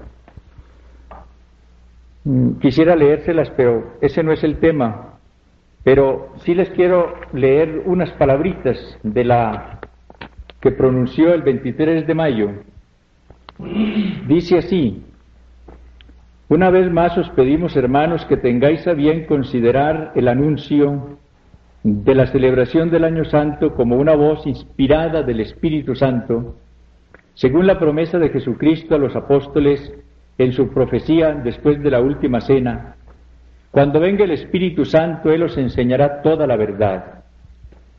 Mm, 2.24 2.58
quisiera 2.60 2.94
leérselas, 2.94 3.50
pero 3.50 3.94
ese 4.00 4.22
no 4.22 4.32
es 4.32 4.44
el 4.44 4.58
tema. 4.58 5.15
Pero 5.86 6.30
sí 6.38 6.52
les 6.52 6.68
quiero 6.70 7.14
leer 7.32 7.82
unas 7.84 8.10
palabritas 8.14 8.98
de 9.04 9.22
la 9.22 9.78
que 10.60 10.72
pronunció 10.72 11.32
el 11.32 11.42
23 11.42 12.08
de 12.08 12.12
mayo. 12.12 12.50
Dice 14.26 14.58
así, 14.58 15.04
una 16.48 16.70
vez 16.70 16.90
más 16.90 17.16
os 17.16 17.30
pedimos, 17.30 17.76
hermanos, 17.76 18.24
que 18.24 18.36
tengáis 18.36 18.84
a 18.88 18.94
bien 18.94 19.26
considerar 19.26 20.10
el 20.16 20.26
anuncio 20.26 21.18
de 21.84 22.14
la 22.16 22.26
celebración 22.26 22.90
del 22.90 23.04
Año 23.04 23.24
Santo 23.24 23.76
como 23.76 23.94
una 23.94 24.16
voz 24.16 24.44
inspirada 24.44 25.22
del 25.22 25.38
Espíritu 25.38 25.94
Santo, 25.94 26.56
según 27.34 27.64
la 27.68 27.78
promesa 27.78 28.18
de 28.18 28.30
Jesucristo 28.30 28.96
a 28.96 28.98
los 28.98 29.14
apóstoles 29.14 29.94
en 30.36 30.52
su 30.52 30.68
profecía 30.68 31.32
después 31.32 31.80
de 31.80 31.92
la 31.92 32.00
última 32.00 32.40
cena. 32.40 32.96
Cuando 33.76 34.00
venga 34.00 34.24
el 34.24 34.30
Espíritu 34.30 34.86
Santo, 34.86 35.30
Él 35.30 35.42
os 35.42 35.58
enseñará 35.58 36.22
toda 36.22 36.46
la 36.46 36.56
verdad. 36.56 37.24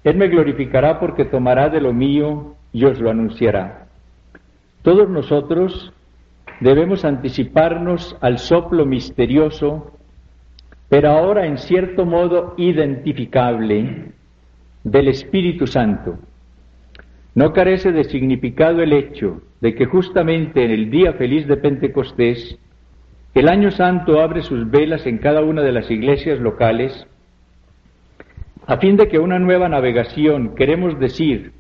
Él 0.03 0.17
me 0.17 0.27
glorificará 0.27 0.99
porque 0.99 1.23
tomará 1.23 1.69
de 1.69 1.79
lo 1.79 1.93
mío 1.93 2.55
y 2.73 2.83
os 2.85 2.99
lo 2.99 3.11
anunciará. 3.11 3.85
Todos 4.81 5.07
nosotros 5.07 5.93
debemos 6.61 7.05
anticiparnos 7.05 8.17
al 8.21 8.39
soplo 8.39 8.87
misterioso, 8.87 9.91
pero 10.89 11.11
ahora 11.11 11.45
en 11.45 11.59
cierto 11.59 12.07
modo 12.07 12.55
identificable, 12.57 14.13
del 14.83 15.09
Espíritu 15.09 15.67
Santo. 15.67 16.17
No 17.35 17.53
carece 17.53 17.91
de 17.91 18.05
significado 18.05 18.81
el 18.81 18.93
hecho 18.93 19.43
de 19.61 19.75
que 19.75 19.85
justamente 19.85 20.65
en 20.65 20.71
el 20.71 20.89
día 20.89 21.13
feliz 21.13 21.45
de 21.45 21.57
Pentecostés, 21.57 22.57
el 23.33 23.49
año 23.49 23.71
santo 23.71 24.19
abre 24.19 24.41
sus 24.41 24.69
velas 24.69 25.05
en 25.05 25.19
cada 25.19 25.41
una 25.41 25.61
de 25.61 25.71
las 25.71 25.89
iglesias 25.91 26.39
locales, 26.39 27.07
a 28.65 28.77
fin 28.77 28.97
de 28.97 29.07
que 29.07 29.19
una 29.19 29.39
nueva 29.39 29.69
navegación, 29.69 30.55
queremos 30.55 30.99
decir, 30.99 31.53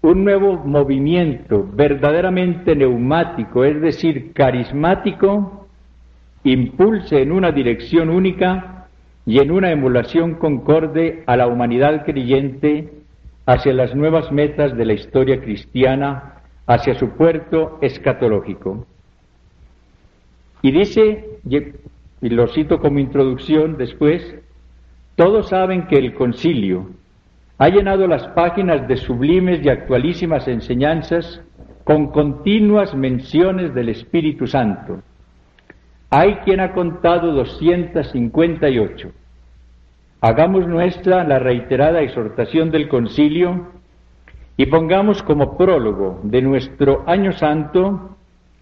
un 0.00 0.24
nuevo 0.24 0.58
movimiento 0.64 1.68
verdaderamente 1.72 2.76
neumático, 2.76 3.64
es 3.64 3.80
decir, 3.80 4.32
carismático, 4.32 5.66
impulse 6.44 7.22
en 7.22 7.32
una 7.32 7.52
dirección 7.52 8.10
única 8.10 8.88
y 9.26 9.38
en 9.38 9.50
una 9.50 9.72
emulación 9.72 10.34
concorde 10.34 11.22
a 11.26 11.36
la 11.36 11.46
humanidad 11.46 12.04
creyente 12.04 12.92
hacia 13.46 13.72
las 13.72 13.94
nuevas 13.94 14.30
metas 14.30 14.76
de 14.76 14.84
la 14.84 14.92
historia 14.92 15.40
cristiana, 15.40 16.42
hacia 16.66 16.94
su 16.94 17.10
puerto 17.10 17.78
escatológico. 17.82 18.86
Y 20.64 20.72
dice, 20.72 21.40
y 22.22 22.28
lo 22.30 22.48
cito 22.48 22.80
como 22.80 22.98
introducción 22.98 23.76
después, 23.76 24.34
todos 25.14 25.50
saben 25.50 25.86
que 25.88 25.96
el 25.96 26.14
concilio, 26.14 26.88
ha 27.58 27.68
llenado 27.68 28.06
las 28.06 28.26
páginas 28.28 28.88
de 28.88 28.96
sublimes 28.96 29.62
y 29.62 29.68
actualísimas 29.68 30.48
enseñanzas 30.48 31.42
con 31.84 32.06
continuas 32.12 32.94
menciones 32.94 33.74
del 33.74 33.90
Espíritu 33.90 34.46
Santo. 34.46 35.02
Hay 36.08 36.36
quien 36.36 36.60
ha 36.60 36.72
contado 36.72 37.32
258. 37.32 39.12
Hagamos 40.22 40.66
nuestra 40.66 41.24
la 41.24 41.40
reiterada 41.40 42.00
exhortación 42.00 42.70
del 42.70 42.88
concilio 42.88 43.68
y 44.56 44.64
pongamos 44.64 45.22
como 45.22 45.58
prólogo 45.58 46.20
de 46.22 46.40
nuestro 46.40 47.04
año 47.06 47.32
santo 47.32 48.13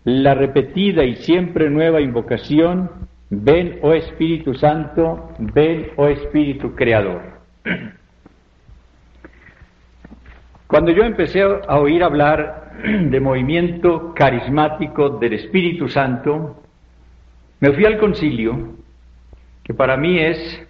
la 0.04 0.34
repetida 0.34 1.04
y 1.04 1.16
siempre 1.16 1.70
nueva 1.70 2.00
invocación, 2.00 2.90
ven, 3.30 3.78
oh 3.82 3.92
Espíritu 3.92 4.54
Santo, 4.54 5.30
ven, 5.38 5.90
oh 5.96 6.08
Espíritu 6.08 6.74
Creador. 6.74 7.40
Cuando 10.66 10.90
yo 10.90 11.04
empecé 11.04 11.42
a 11.42 11.78
oír 11.78 12.02
hablar 12.02 12.72
de 13.10 13.20
movimiento 13.20 14.12
carismático 14.14 15.10
del 15.10 15.34
Espíritu 15.34 15.88
Santo, 15.88 16.62
me 17.60 17.72
fui 17.72 17.84
al 17.84 17.98
concilio, 17.98 18.74
que 19.62 19.74
para 19.74 19.96
mí 19.96 20.18
es 20.18 20.66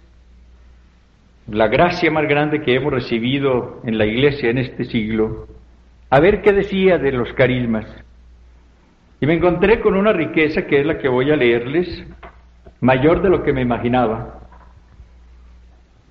la 1.47 1.67
gracia 1.67 2.11
más 2.11 2.27
grande 2.27 2.61
que 2.61 2.75
hemos 2.75 2.93
recibido 2.93 3.81
en 3.83 3.97
la 3.97 4.05
iglesia 4.05 4.49
en 4.49 4.59
este 4.59 4.85
siglo, 4.85 5.47
a 6.09 6.19
ver 6.19 6.41
qué 6.41 6.53
decía 6.53 6.99
de 6.99 7.11
los 7.11 7.33
carismas. 7.33 7.85
Y 9.23 9.25
me 9.25 9.35
encontré 9.35 9.79
con 9.79 9.95
una 9.95 10.11
riqueza 10.11 10.67
que 10.67 10.81
es 10.81 10.85
la 10.85 10.97
que 10.97 11.07
voy 11.07 11.31
a 11.31 11.37
leerles, 11.37 12.05
mayor 12.81 13.21
de 13.21 13.29
lo 13.29 13.41
que 13.41 13.53
me 13.53 13.61
imaginaba. 13.61 14.41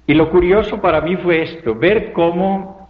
Y 0.06 0.14
lo 0.14 0.30
curioso 0.30 0.80
para 0.80 1.02
mí 1.02 1.16
fue 1.16 1.42
esto, 1.42 1.74
ver 1.74 2.14
cómo 2.14 2.88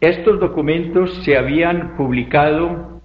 estos 0.00 0.38
documentos 0.38 1.12
se 1.24 1.36
habían 1.36 1.96
publicado 1.96 3.00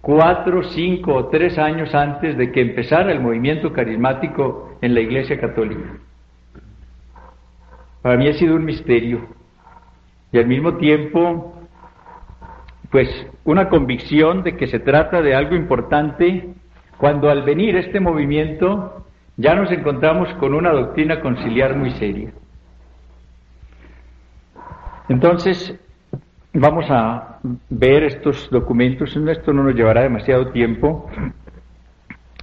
cuatro, 0.00 0.64
cinco 0.64 1.14
o 1.14 1.26
tres 1.28 1.56
años 1.56 1.94
antes 1.94 2.36
de 2.36 2.50
que 2.50 2.62
empezara 2.62 3.12
el 3.12 3.20
movimiento 3.20 3.72
carismático 3.72 4.76
en 4.80 4.94
la 4.94 5.00
Iglesia 5.02 5.38
Católica. 5.38 5.98
Para 8.02 8.16
mí 8.16 8.26
ha 8.26 8.32
sido 8.32 8.56
un 8.56 8.64
misterio 8.64 9.28
y 10.32 10.38
al 10.38 10.48
mismo 10.48 10.78
tiempo, 10.78 11.51
pues 12.92 13.08
una 13.44 13.68
convicción 13.68 14.44
de 14.44 14.56
que 14.56 14.68
se 14.68 14.78
trata 14.78 15.20
de 15.20 15.34
algo 15.34 15.56
importante 15.56 16.54
cuando 16.98 17.28
al 17.28 17.42
venir 17.42 17.74
este 17.74 17.98
movimiento 17.98 19.06
ya 19.36 19.56
nos 19.56 19.72
encontramos 19.72 20.32
con 20.34 20.54
una 20.54 20.70
doctrina 20.70 21.20
conciliar 21.20 21.76
muy 21.76 21.90
seria. 21.92 22.30
Entonces, 25.08 25.76
Vamos 26.54 26.84
a 26.90 27.38
ver 27.70 28.04
estos 28.04 28.50
documentos, 28.50 29.16
esto 29.16 29.54
no 29.54 29.62
nos 29.62 29.74
llevará 29.74 30.02
demasiado 30.02 30.52
tiempo, 30.52 31.10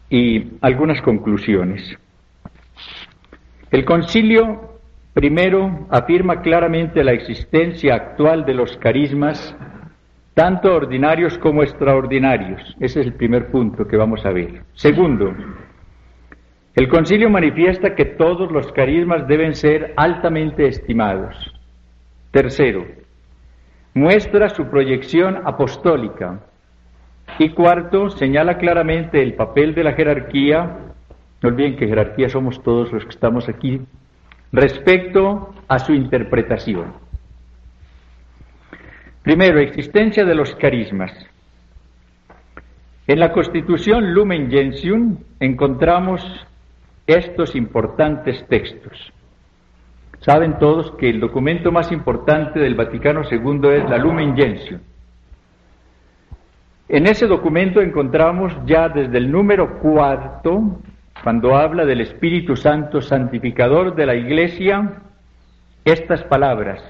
y 0.09 0.53
algunas 0.61 0.99
conclusiones. 1.03 1.95
El 3.69 3.85
concilio 3.85 4.79
primero 5.13 5.85
afirma 5.91 6.41
claramente 6.41 7.03
la 7.03 7.11
existencia 7.11 7.93
actual 7.93 8.45
de 8.45 8.55
los 8.55 8.77
carismas, 8.77 9.55
tanto 10.33 10.73
ordinarios 10.73 11.37
como 11.37 11.63
extraordinarios. 11.63 12.75
Ese 12.79 13.01
es 13.01 13.07
el 13.07 13.13
primer 13.13 13.51
punto 13.51 13.87
que 13.87 13.97
vamos 13.97 14.25
a 14.25 14.31
ver. 14.31 14.63
Segundo, 14.73 15.33
el 16.75 16.87
concilio 16.87 17.29
manifiesta 17.29 17.95
que 17.95 18.05
todos 18.05 18.51
los 18.51 18.71
carismas 18.71 19.27
deben 19.27 19.55
ser 19.55 19.93
altamente 19.97 20.67
estimados. 20.67 21.35
Tercero, 22.31 22.85
muestra 23.93 24.49
su 24.49 24.69
proyección 24.69 25.41
apostólica. 25.45 26.39
Y 27.37 27.49
cuarto, 27.49 28.09
señala 28.09 28.57
claramente 28.57 29.21
el 29.21 29.33
papel 29.33 29.75
de 29.75 29.83
la 29.83 29.93
jerarquía, 29.93 30.77
no 31.41 31.49
olviden 31.49 31.75
que 31.75 31.87
jerarquía 31.87 32.29
somos 32.29 32.61
todos 32.63 32.91
los 32.91 33.03
que 33.03 33.11
estamos 33.11 33.49
aquí, 33.49 33.81
respecto 34.51 35.53
a 35.67 35.79
su 35.79 35.93
interpretación. 35.93 36.93
Primero, 39.23 39.59
existencia 39.59 40.25
de 40.25 40.35
los 40.35 40.55
carismas. 40.55 41.11
En 43.07 43.19
la 43.19 43.31
Constitución 43.31 44.13
Lumen 44.13 44.49
Gentium 44.49 45.17
encontramos 45.39 46.21
estos 47.07 47.55
importantes 47.55 48.45
textos. 48.47 49.11
Saben 50.19 50.59
todos 50.59 50.91
que 50.91 51.09
el 51.09 51.19
documento 51.19 51.71
más 51.71 51.91
importante 51.91 52.59
del 52.59 52.75
Vaticano 52.75 53.21
II 53.23 53.69
es 53.69 53.89
la 53.89 53.97
Lumen 53.97 54.35
Gentium. 54.35 54.81
En 56.87 57.07
ese 57.07 57.27
documento 57.27 57.81
encontramos 57.81 58.53
ya 58.65 58.89
desde 58.89 59.17
el 59.17 59.31
número 59.31 59.79
cuarto, 59.79 60.79
cuando 61.23 61.55
habla 61.55 61.85
del 61.85 62.01
Espíritu 62.01 62.55
Santo 62.55 63.01
santificador 63.01 63.95
de 63.95 64.05
la 64.05 64.15
Iglesia, 64.15 65.01
estas 65.85 66.23
palabras. 66.23 66.83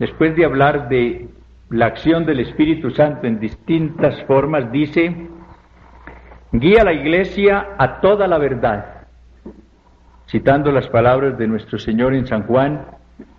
Después 0.00 0.34
de 0.34 0.44
hablar 0.44 0.88
de 0.88 1.28
la 1.68 1.86
acción 1.86 2.26
del 2.26 2.40
Espíritu 2.40 2.90
Santo 2.90 3.28
en 3.28 3.38
distintas 3.38 4.20
formas, 4.24 4.72
dice, 4.72 5.14
guía 6.50 6.80
a 6.80 6.84
la 6.84 6.92
Iglesia 6.92 7.68
a 7.78 8.00
toda 8.00 8.26
la 8.26 8.38
verdad 8.38 9.00
citando 10.30 10.70
las 10.70 10.86
palabras 10.88 11.36
de 11.36 11.48
nuestro 11.48 11.78
Señor 11.78 12.14
en 12.14 12.26
San 12.26 12.44
Juan, 12.44 12.86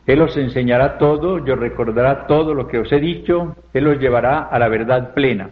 Él 0.05 0.21
os 0.21 0.35
enseñará 0.35 0.97
todo, 0.97 1.35
os 1.35 1.59
recordará 1.59 2.27
todo 2.27 2.53
lo 2.53 2.67
que 2.67 2.79
os 2.79 2.91
he 2.91 2.99
dicho, 2.99 3.55
Él 3.73 3.87
os 3.87 3.97
llevará 3.97 4.39
a 4.39 4.59
la 4.59 4.67
verdad 4.67 5.13
plena. 5.13 5.51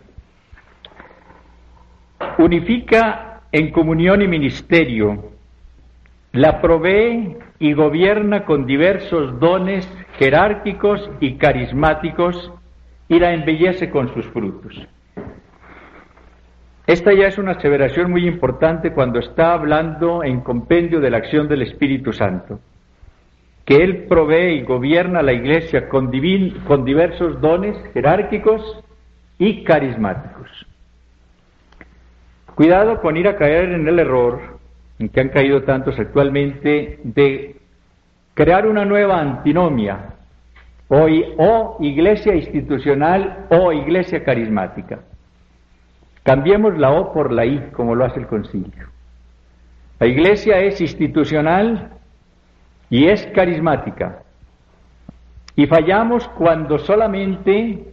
Unifica 2.38 3.42
en 3.52 3.72
comunión 3.72 4.22
y 4.22 4.28
ministerio, 4.28 5.32
la 6.34 6.62
provee 6.62 7.38
y 7.58 7.74
gobierna 7.74 8.44
con 8.44 8.66
diversos 8.66 9.40
dones 9.40 9.90
jerárquicos 10.20 11.10
y 11.22 11.36
carismáticos 11.36 12.52
y 13.08 13.20
la 13.20 13.34
embellece 13.34 13.90
con 13.90 14.14
sus 14.14 14.26
frutos. 14.28 14.76
Esta 16.86 17.14
ya 17.14 17.28
es 17.28 17.38
una 17.38 17.52
aseveración 17.52 18.12
muy 18.12 18.28
importante 18.28 18.92
cuando 18.92 19.20
está 19.20 19.54
hablando 19.54 20.24
en 20.24 20.42
compendio 20.42 21.00
de 21.00 21.10
la 21.10 21.18
acción 21.18 21.48
del 21.48 21.62
Espíritu 21.62 22.12
Santo, 22.12 22.60
que 23.64 23.78
Él 23.78 24.08
provee 24.10 24.58
y 24.58 24.64
gobierna 24.64 25.22
la 25.22 25.32
iglesia 25.32 25.88
con, 25.88 26.12
con 26.68 26.84
diversos 26.84 27.40
dones 27.40 27.78
jerárquicos 27.94 28.84
y 29.38 29.64
carismáticos. 29.64 30.50
Cuidado 32.56 33.00
con 33.00 33.16
ir 33.16 33.30
a 33.30 33.38
caer 33.38 33.72
en 33.72 33.88
el 33.88 34.00
error 34.00 34.60
en 34.98 35.08
que 35.08 35.22
han 35.22 35.30
caído 35.30 35.64
tantos 35.64 35.98
actualmente 35.98 37.00
de 37.04 37.56
crear 38.40 38.66
una 38.66 38.86
nueva 38.86 39.20
antinomia, 39.20 40.14
hoy 40.88 41.26
o 41.38 41.76
iglesia 41.82 42.34
institucional 42.34 43.48
o 43.50 43.74
iglesia 43.74 44.24
carismática. 44.24 45.00
Cambiemos 46.24 46.78
la 46.78 46.90
O 46.92 47.12
por 47.12 47.34
la 47.34 47.46
I, 47.46 47.72
como 47.74 47.96
lo 47.96 48.06
hace 48.06 48.22
el 48.22 48.28
concilio. 48.28 48.88
La 50.00 50.08
iglesia 50.08 50.62
es 50.62 50.80
institucional 50.80 51.92
y 52.90 53.10
es 53.10 53.28
carismática. 53.36 54.24
Y 55.58 55.68
fallamos 55.68 56.26
cuando 56.30 56.80
solamente 56.80 57.92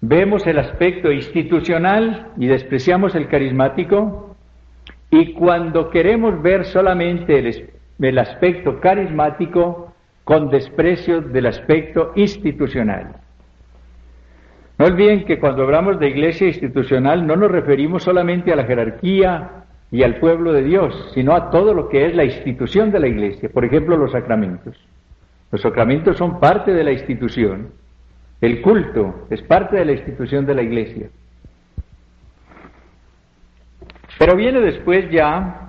vemos 0.00 0.46
el 0.46 0.60
aspecto 0.60 1.12
institucional 1.12 2.32
y 2.38 2.46
despreciamos 2.46 3.14
el 3.14 3.28
carismático, 3.28 4.34
y 5.10 5.34
cuando 5.34 5.90
queremos 5.90 6.40
ver 6.40 6.64
solamente 6.64 7.38
el, 7.38 7.77
el 8.00 8.18
aspecto 8.18 8.80
carismático 8.80 9.92
con 10.24 10.50
desprecio 10.50 11.20
del 11.20 11.46
aspecto 11.46 12.12
institucional. 12.14 13.16
No 14.78 14.86
olviden 14.86 15.24
que 15.24 15.40
cuando 15.40 15.64
hablamos 15.64 15.98
de 15.98 16.08
iglesia 16.08 16.46
institucional 16.46 17.26
no 17.26 17.34
nos 17.34 17.50
referimos 17.50 18.04
solamente 18.04 18.52
a 18.52 18.56
la 18.56 18.64
jerarquía 18.64 19.64
y 19.90 20.02
al 20.02 20.16
pueblo 20.16 20.52
de 20.52 20.62
Dios, 20.62 21.10
sino 21.14 21.32
a 21.34 21.50
todo 21.50 21.74
lo 21.74 21.88
que 21.88 22.06
es 22.06 22.14
la 22.14 22.24
institución 22.24 22.92
de 22.92 23.00
la 23.00 23.08
iglesia, 23.08 23.48
por 23.48 23.64
ejemplo 23.64 23.96
los 23.96 24.12
sacramentos. 24.12 24.76
Los 25.50 25.62
sacramentos 25.62 26.16
son 26.18 26.38
parte 26.38 26.72
de 26.72 26.84
la 26.84 26.92
institución. 26.92 27.72
El 28.40 28.60
culto 28.60 29.26
es 29.30 29.42
parte 29.42 29.76
de 29.76 29.84
la 29.84 29.92
institución 29.92 30.46
de 30.46 30.54
la 30.54 30.62
iglesia. 30.62 31.08
Pero 34.18 34.36
viene 34.36 34.60
después 34.60 35.10
ya, 35.10 35.67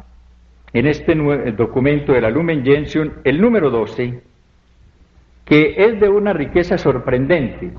en 0.74 0.88
este 0.88 1.16
documento 1.52 2.14
de 2.14 2.22
la 2.22 2.30
Lumen 2.30 2.64
Gentium, 2.64 3.12
el 3.24 3.42
número 3.42 3.70
12, 3.70 4.22
que 5.46 5.76
es 5.78 6.00
de 6.00 6.10
una 6.10 6.34
riqueza 6.34 6.78
sorprendente. 6.78 7.72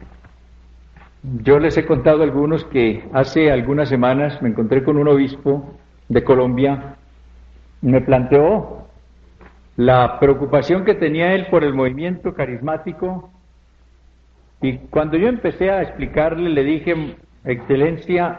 Yo 1.42 1.59
les 1.59 1.76
he 1.76 1.85
contado 1.85 2.20
a 2.20 2.24
algunos 2.24 2.64
que 2.64 3.05
hace 3.12 3.50
algunas 3.50 3.88
semanas 3.88 4.40
me 4.42 4.48
encontré 4.48 4.83
con 4.83 4.96
un 4.96 5.09
obispo 5.09 5.79
de 6.09 6.24
Colombia 6.24 6.96
y 7.83 7.87
me 7.87 8.00
planteó 8.00 8.88
la 9.76 10.18
preocupación 10.18 10.85
que 10.85 10.94
tenía 10.94 11.35
él 11.35 11.46
por 11.50 11.62
el 11.62 11.74
movimiento 11.74 12.35
carismático 12.35 13.31
y 14.62 14.79
cuando 14.90 15.16
yo 15.16 15.29
empecé 15.29 15.70
a 15.70 15.83
explicarle 15.83 16.50
le 16.50 16.64
dije, 16.64 17.16
Excelencia, 17.44 18.38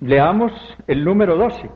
leamos 0.00 0.52
el 0.86 1.04
número 1.04 1.36
12. 1.36 1.68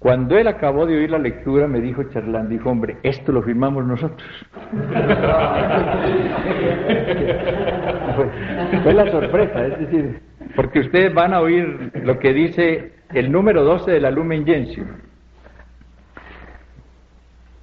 Cuando 0.00 0.36
él 0.38 0.48
acabó 0.48 0.86
de 0.86 0.96
oír 0.96 1.10
la 1.10 1.18
lectura, 1.18 1.68
me 1.68 1.78
dijo 1.78 2.02
Charlán, 2.04 2.48
dijo, 2.48 2.70
hombre, 2.70 2.96
esto 3.02 3.32
lo 3.32 3.42
firmamos 3.42 3.84
nosotros. 3.84 4.26
fue, 8.82 8.94
la 8.94 9.10
sorpresa, 9.10 9.66
es 9.66 9.78
decir, 9.78 10.20
porque 10.56 10.80
ustedes 10.80 11.12
van 11.12 11.34
a 11.34 11.42
oír 11.42 11.92
lo 12.02 12.18
que 12.18 12.32
dice 12.32 12.94
el 13.12 13.30
número 13.30 13.62
12 13.62 13.90
de 13.90 14.00
la 14.00 14.10
Lumen. 14.10 14.46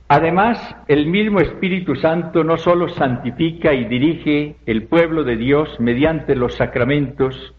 Además, 0.08 0.76
el 0.88 1.08
mismo 1.08 1.39
Espíritu 1.39 1.95
Santo 1.95 2.43
no 2.43 2.58
solo 2.58 2.88
santifica 2.89 3.73
y 3.73 3.86
dirige 3.86 4.58
el 4.67 4.84
pueblo 4.84 5.23
de 5.23 5.38
Dios 5.38 5.80
mediante 5.80 6.36
los 6.36 6.54
sacramentos 6.54 7.56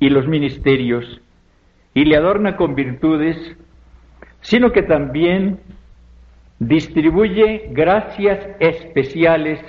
y 0.00 0.08
los 0.08 0.26
ministerios, 0.26 1.20
y 1.92 2.06
le 2.06 2.16
adorna 2.16 2.56
con 2.56 2.74
virtudes, 2.74 3.58
sino 4.42 4.72
que 4.72 4.82
también 4.82 5.60
distribuye 6.58 7.70
gracias 7.70 8.46
especiales 8.60 9.60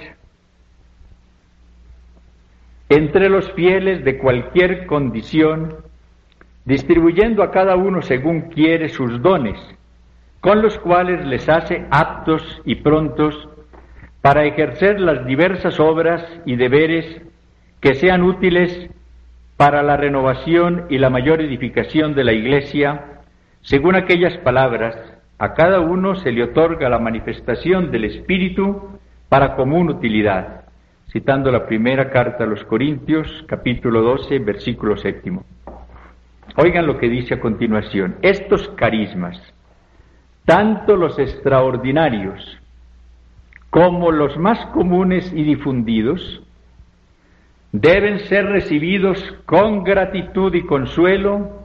entre 2.90 3.30
los 3.30 3.52
fieles 3.54 4.04
de 4.04 4.20
cualquier 4.20 4.86
condición, 4.86 5.78
distribuyendo 6.66 7.42
a 7.42 7.52
cada 7.52 7.76
uno 7.76 8.02
según 8.02 8.50
quiere 8.50 8.90
sus 8.90 9.22
dones, 9.22 9.60
con 10.42 10.62
los 10.62 10.78
cuales 10.78 11.26
les 11.26 11.50
hace 11.50 11.86
aptos 11.90 12.62
y 12.66 12.76
prontos 12.76 13.50
para 14.22 14.46
ejercer 14.46 15.00
las 15.00 15.26
diversas 15.26 15.80
obras 15.80 16.24
y 16.46 16.56
deberes 16.56 17.22
que 17.80 17.96
sean 17.96 18.24
útiles 18.24 18.90
para 19.58 19.82
la 19.82 19.98
renovación 19.98 20.86
y 20.90 20.98
la 20.98 21.10
mayor 21.10 21.42
edificación 21.42 22.14
de 22.16 22.24
la 22.24 22.34
Iglesia 22.34 23.13
según 23.64 23.96
aquellas 23.96 24.38
palabras, 24.40 24.98
a 25.40 25.54
cada 25.54 25.80
uno 25.80 26.16
se 26.16 26.34
le 26.34 26.44
otorga 26.44 26.90
la 26.90 27.00
manifestación 27.00 27.92
del 27.92 28.04
Espíritu 28.04 29.00
para 29.30 29.56
común 29.56 29.90
utilidad, 29.90 30.66
citando 31.10 31.50
la 31.50 31.66
primera 31.66 32.10
carta 32.10 32.44
a 32.44 32.48
los 32.48 32.62
Corintios, 32.66 33.46
capítulo 33.48 34.02
12, 34.02 34.40
versículo 34.40 34.98
séptimo. 34.98 35.46
Oigan 36.58 36.86
lo 36.86 36.98
que 36.98 37.08
dice 37.08 37.36
a 37.36 37.40
continuación. 37.40 38.18
Estos 38.22 38.68
carismas, 38.76 39.42
tanto 40.44 40.98
los 40.98 41.18
extraordinarios 41.18 42.60
como 43.70 44.12
los 44.12 44.38
más 44.38 44.66
comunes 44.68 45.32
y 45.34 45.42
difundidos, 45.42 46.44
deben 47.72 48.20
ser 48.28 48.46
recibidos 48.48 49.20
con 49.46 49.86
gratitud 49.86 50.54
y 50.54 50.66
consuelo 50.66 51.63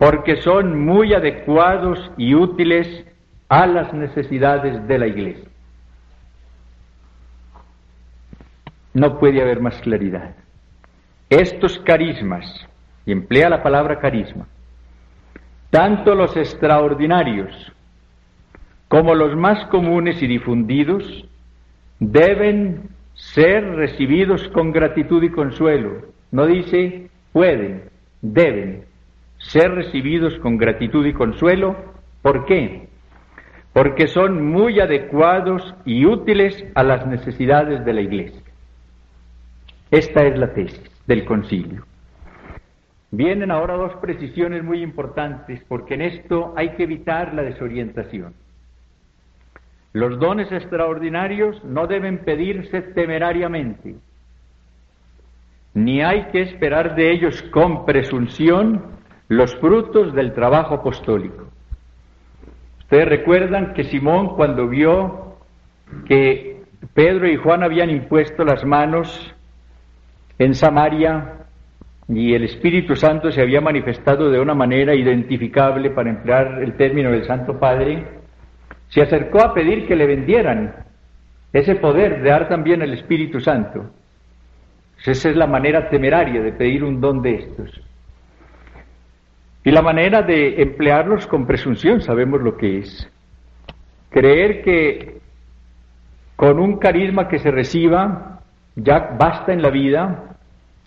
porque 0.00 0.40
son 0.40 0.82
muy 0.82 1.12
adecuados 1.12 2.10
y 2.16 2.34
útiles 2.34 3.04
a 3.50 3.66
las 3.66 3.92
necesidades 3.92 4.88
de 4.88 4.98
la 4.98 5.06
iglesia. 5.06 5.46
No 8.94 9.18
puede 9.18 9.42
haber 9.42 9.60
más 9.60 9.78
claridad. 9.82 10.36
Estos 11.28 11.78
carismas, 11.80 12.46
y 13.04 13.12
emplea 13.12 13.50
la 13.50 13.62
palabra 13.62 13.98
carisma, 13.98 14.46
tanto 15.68 16.14
los 16.14 16.34
extraordinarios 16.34 17.70
como 18.88 19.14
los 19.14 19.36
más 19.36 19.66
comunes 19.66 20.22
y 20.22 20.26
difundidos, 20.26 21.28
deben 21.98 22.88
ser 23.12 23.64
recibidos 23.74 24.48
con 24.48 24.72
gratitud 24.72 25.22
y 25.22 25.28
consuelo. 25.28 26.06
No 26.30 26.46
dice 26.46 27.10
pueden, 27.32 27.90
deben 28.22 28.88
ser 29.40 29.72
recibidos 29.72 30.38
con 30.38 30.56
gratitud 30.56 31.04
y 31.06 31.12
consuelo. 31.12 31.76
¿Por 32.22 32.46
qué? 32.46 32.88
Porque 33.72 34.06
son 34.06 34.46
muy 34.46 34.80
adecuados 34.80 35.74
y 35.84 36.04
útiles 36.04 36.64
a 36.74 36.82
las 36.82 37.06
necesidades 37.06 37.84
de 37.84 37.92
la 37.92 38.00
Iglesia. 38.00 38.42
Esta 39.90 40.24
es 40.24 40.38
la 40.38 40.52
tesis 40.52 40.82
del 41.06 41.24
concilio. 41.24 41.84
Vienen 43.10 43.50
ahora 43.50 43.74
dos 43.74 43.94
precisiones 43.96 44.62
muy 44.62 44.82
importantes 44.82 45.64
porque 45.66 45.94
en 45.94 46.02
esto 46.02 46.54
hay 46.56 46.70
que 46.70 46.84
evitar 46.84 47.34
la 47.34 47.42
desorientación. 47.42 48.34
Los 49.92 50.20
dones 50.20 50.52
extraordinarios 50.52 51.64
no 51.64 51.88
deben 51.88 52.18
pedirse 52.18 52.82
temerariamente, 52.82 53.96
ni 55.74 56.00
hay 56.02 56.26
que 56.26 56.42
esperar 56.42 56.94
de 56.94 57.10
ellos 57.10 57.42
con 57.50 57.84
presunción 57.84 58.99
los 59.30 59.54
frutos 59.60 60.12
del 60.12 60.32
trabajo 60.32 60.74
apostólico. 60.74 61.46
Ustedes 62.80 63.08
recuerdan 63.08 63.74
que 63.74 63.84
Simón 63.84 64.34
cuando 64.34 64.66
vio 64.66 65.36
que 66.06 66.64
Pedro 66.94 67.28
y 67.28 67.36
Juan 67.36 67.62
habían 67.62 67.90
impuesto 67.90 68.42
las 68.44 68.64
manos 68.64 69.32
en 70.36 70.52
Samaria 70.52 71.46
y 72.08 72.34
el 72.34 72.42
Espíritu 72.42 72.96
Santo 72.96 73.30
se 73.30 73.40
había 73.40 73.60
manifestado 73.60 74.32
de 74.32 74.40
una 74.40 74.54
manera 74.54 74.96
identificable, 74.96 75.90
para 75.90 76.10
emplear 76.10 76.60
el 76.60 76.76
término 76.76 77.12
del 77.12 77.24
Santo 77.24 77.56
Padre, 77.56 78.04
se 78.88 79.00
acercó 79.00 79.42
a 79.42 79.54
pedir 79.54 79.86
que 79.86 79.94
le 79.94 80.08
vendieran 80.08 80.74
ese 81.52 81.76
poder 81.76 82.20
de 82.20 82.30
dar 82.30 82.48
también 82.48 82.82
el 82.82 82.94
Espíritu 82.94 83.38
Santo. 83.38 83.92
Esa 85.06 85.30
es 85.30 85.36
la 85.36 85.46
manera 85.46 85.88
temeraria 85.88 86.42
de 86.42 86.52
pedir 86.52 86.82
un 86.82 87.00
don 87.00 87.22
de 87.22 87.34
estos. 87.36 87.89
Y 89.64 89.70
la 89.70 89.82
manera 89.82 90.22
de 90.22 90.62
emplearlos 90.62 91.26
con 91.26 91.46
presunción, 91.46 92.00
sabemos 92.00 92.40
lo 92.40 92.56
que 92.56 92.78
es. 92.78 93.10
Creer 94.10 94.62
que 94.62 95.20
con 96.36 96.58
un 96.58 96.78
carisma 96.78 97.28
que 97.28 97.38
se 97.38 97.50
reciba 97.50 98.40
ya 98.74 99.16
basta 99.18 99.52
en 99.52 99.60
la 99.60 99.68
vida, 99.68 100.38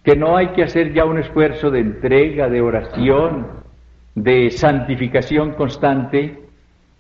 que 0.04 0.16
no 0.16 0.36
hay 0.36 0.48
que 0.50 0.64
hacer 0.64 0.94
ya 0.94 1.06
un 1.06 1.20
esfuerzo 1.20 1.70
de 1.70 1.80
entrega, 1.80 2.50
de 2.50 2.62
oración, 2.62 3.48
de 4.16 4.50
santificación 4.50 5.54
constante, 5.54 6.40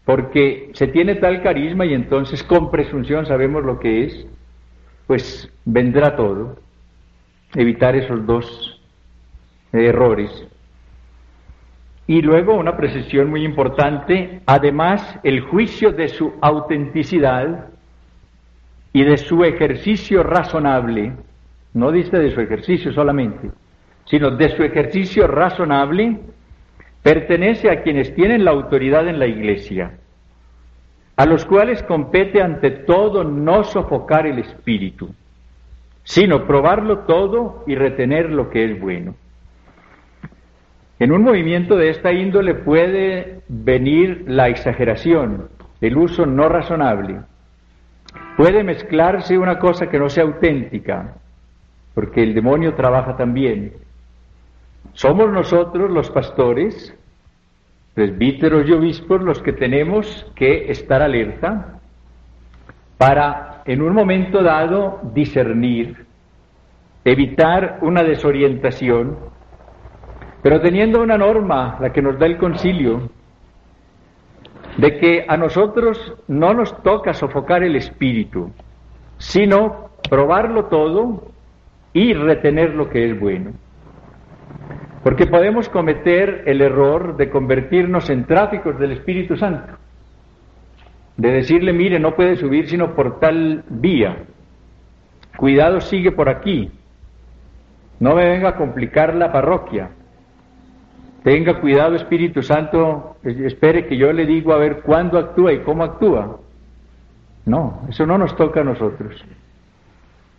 porque 0.05 0.69
se 0.73 0.87
tiene 0.87 1.15
tal 1.15 1.41
carisma 1.41 1.85
y 1.85 1.93
entonces 1.93 2.43
con 2.43 2.69
presunción 2.69 3.25
sabemos 3.25 3.63
lo 3.63 3.79
que 3.79 4.05
es, 4.05 4.27
pues 5.07 5.51
vendrá 5.65 6.15
todo. 6.15 6.57
Evitar 7.55 7.95
esos 7.95 8.25
dos 8.25 8.81
errores. 9.71 10.47
Y 12.05 12.21
luego 12.21 12.55
una 12.55 12.75
precisión 12.75 13.29
muy 13.29 13.45
importante, 13.45 14.41
además 14.45 15.19
el 15.23 15.41
juicio 15.41 15.91
de 15.91 16.09
su 16.09 16.33
autenticidad 16.41 17.69
y 18.91 19.03
de 19.03 19.17
su 19.17 19.43
ejercicio 19.43 20.21
razonable, 20.21 21.13
no 21.73 21.91
dice 21.91 22.17
de 22.17 22.31
su 22.31 22.41
ejercicio 22.41 22.91
solamente, 22.91 23.51
sino 24.05 24.31
de 24.31 24.49
su 24.49 24.63
ejercicio 24.63 25.27
razonable, 25.27 26.19
pertenece 27.01 27.69
a 27.69 27.81
quienes 27.83 28.13
tienen 28.15 28.43
la 28.43 28.51
autoridad 28.51 29.07
en 29.07 29.19
la 29.19 29.25
Iglesia, 29.25 29.97
a 31.15 31.25
los 31.25 31.45
cuales 31.45 31.83
compete 31.83 32.41
ante 32.41 32.69
todo 32.71 33.23
no 33.23 33.63
sofocar 33.63 34.27
el 34.27 34.39
espíritu, 34.39 35.13
sino 36.03 36.45
probarlo 36.45 36.99
todo 36.99 37.63
y 37.65 37.75
retener 37.75 38.29
lo 38.29 38.49
que 38.49 38.65
es 38.65 38.79
bueno. 38.79 39.15
En 41.03 41.11
un 41.11 41.21
movimiento 41.21 41.75
de 41.75 41.89
esta 41.89 42.13
índole 42.13 42.55
puede 42.55 43.41
venir 43.49 44.23
la 44.25 44.47
exageración, 44.47 45.49
el 45.81 45.97
uso 45.97 46.25
no 46.25 46.47
razonable. 46.47 47.19
Puede 48.37 48.63
mezclarse 48.63 49.37
una 49.37 49.59
cosa 49.59 49.89
que 49.89 49.99
no 49.99 50.07
sea 50.07 50.23
auténtica, 50.23 51.15
porque 51.93 52.23
el 52.23 52.33
demonio 52.33 52.75
trabaja 52.75 53.17
también. 53.17 53.73
Somos 54.93 55.29
nosotros 55.29 55.91
los 55.91 56.09
pastores, 56.09 56.97
presbíteros 57.93 58.65
y 58.65 58.71
obispos 58.71 59.21
los 59.21 59.41
que 59.41 59.51
tenemos 59.51 60.31
que 60.35 60.71
estar 60.71 61.01
alerta 61.01 61.81
para 62.97 63.61
en 63.65 63.81
un 63.81 63.93
momento 63.93 64.41
dado 64.41 65.01
discernir, 65.13 66.05
evitar 67.03 67.79
una 67.81 68.03
desorientación 68.03 69.32
pero 70.43 70.59
teniendo 70.59 71.01
una 71.01 71.17
norma, 71.17 71.77
la 71.79 71.93
que 71.93 72.01
nos 72.01 72.19
da 72.19 72.25
el 72.25 72.37
concilio, 72.37 73.09
de 74.77 74.97
que 74.97 75.25
a 75.25 75.37
nosotros 75.37 76.15
no 76.27 76.53
nos 76.53 76.83
toca 76.83 77.13
sofocar 77.13 77.63
el 77.63 77.77
espíritu, 77.77 78.51
sino 79.17 79.89
probarlo 80.09 80.65
todo 80.65 81.31
y 81.93 82.13
retener 82.13 82.75
lo 82.75 82.89
que 82.89 83.09
es 83.09 83.17
bueno. 83.17 83.51
Porque 85.01 85.27
podemos 85.27 85.69
cometer 85.69 86.43
el 86.45 86.61
error 86.61 87.15
de 87.15 87.29
convertirnos 87.29 88.09
en 88.09 88.25
tráficos 88.25 88.77
del 88.77 88.91
Espíritu 88.91 89.37
Santo, 89.37 89.73
de 91.15 91.31
decirle, 91.31 91.71
mire, 91.71 91.99
no 91.99 92.15
puede 92.15 92.35
subir 92.35 92.67
sino 92.67 92.95
por 92.95 93.19
tal 93.19 93.63
vía, 93.69 94.25
cuidado, 95.37 95.79
sigue 95.79 96.11
por 96.11 96.27
aquí, 96.27 96.69
no 97.99 98.15
me 98.15 98.27
venga 98.27 98.49
a 98.49 98.55
complicar 98.55 99.13
la 99.15 99.31
parroquia, 99.31 99.91
Tenga 101.23 101.61
cuidado, 101.61 101.95
Espíritu 101.95 102.41
Santo, 102.41 103.15
espere 103.23 103.87
que 103.87 103.97
yo 103.97 104.11
le 104.11 104.25
digo 104.25 104.53
a 104.53 104.57
ver 104.57 104.81
cuándo 104.81 105.17
actúa 105.17 105.53
y 105.53 105.63
cómo 105.63 105.83
actúa. 105.83 106.39
No, 107.45 107.81
eso 107.89 108.05
no 108.05 108.17
nos 108.17 108.35
toca 108.35 108.61
a 108.61 108.63
nosotros. 108.65 109.23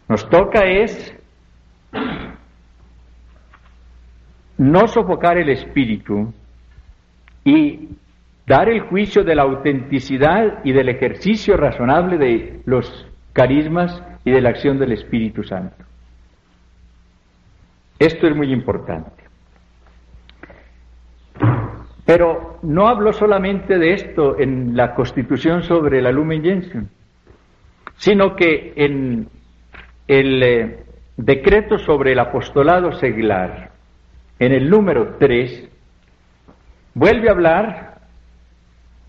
Nos 0.08 0.28
toca 0.28 0.66
es 0.66 1.16
no 4.58 4.86
sofocar 4.86 5.38
el 5.38 5.48
espíritu 5.48 6.32
y 7.44 7.88
dar 8.46 8.68
el 8.68 8.80
juicio 8.82 9.24
de 9.24 9.34
la 9.34 9.42
autenticidad 9.42 10.60
y 10.64 10.72
del 10.72 10.90
ejercicio 10.90 11.56
razonable 11.56 12.18
de 12.18 12.60
los 12.66 13.06
carismas 13.32 14.02
y 14.24 14.30
de 14.30 14.40
la 14.40 14.50
acción 14.50 14.78
del 14.78 14.92
Espíritu 14.92 15.42
Santo. 15.42 15.76
Esto 17.98 18.26
es 18.26 18.36
muy 18.36 18.52
importante. 18.52 19.23
Pero 22.04 22.58
no 22.62 22.88
habló 22.88 23.12
solamente 23.12 23.78
de 23.78 23.94
esto 23.94 24.38
en 24.38 24.76
la 24.76 24.94
Constitución 24.94 25.62
sobre 25.62 26.02
la 26.02 26.12
Lumen 26.12 26.90
sino 27.96 28.36
que 28.36 28.72
en 28.76 29.28
el 30.08 30.42
eh, 30.42 30.84
decreto 31.16 31.78
sobre 31.78 32.12
el 32.12 32.18
apostolado 32.18 32.92
seglar, 32.92 33.70
en 34.38 34.52
el 34.52 34.68
número 34.68 35.16
3, 35.18 35.70
vuelve 36.94 37.28
a 37.28 37.32
hablar 37.32 38.00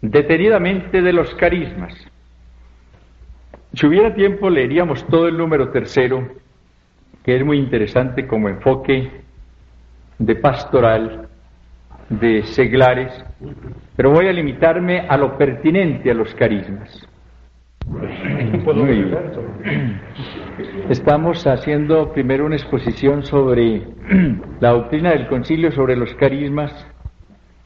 detenidamente 0.01 1.01
de 1.01 1.13
los 1.13 1.33
carismas. 1.35 1.93
Si 3.73 3.87
hubiera 3.87 4.13
tiempo 4.13 4.49
leeríamos 4.49 5.05
todo 5.07 5.27
el 5.27 5.37
número 5.37 5.69
tercero, 5.69 6.29
que 7.23 7.35
es 7.35 7.43
muy 7.43 7.57
interesante 7.57 8.27
como 8.27 8.47
enfoque 8.47 9.11
de 10.17 10.35
pastoral 10.35 11.27
de 12.09 12.43
seglares, 12.43 13.11
pero 13.95 14.11
voy 14.11 14.27
a 14.27 14.33
limitarme 14.33 15.01
a 15.07 15.17
lo 15.17 15.37
pertinente 15.37 16.11
a 16.11 16.13
los 16.13 16.33
carismas. 16.35 17.07
Estamos 20.89 21.45
haciendo 21.45 22.11
primero 22.13 22.45
una 22.45 22.55
exposición 22.55 23.23
sobre 23.23 23.83
la 24.59 24.71
doctrina 24.71 25.11
del 25.11 25.27
concilio 25.27 25.71
sobre 25.71 25.95
los 25.95 26.13
carismas 26.15 26.87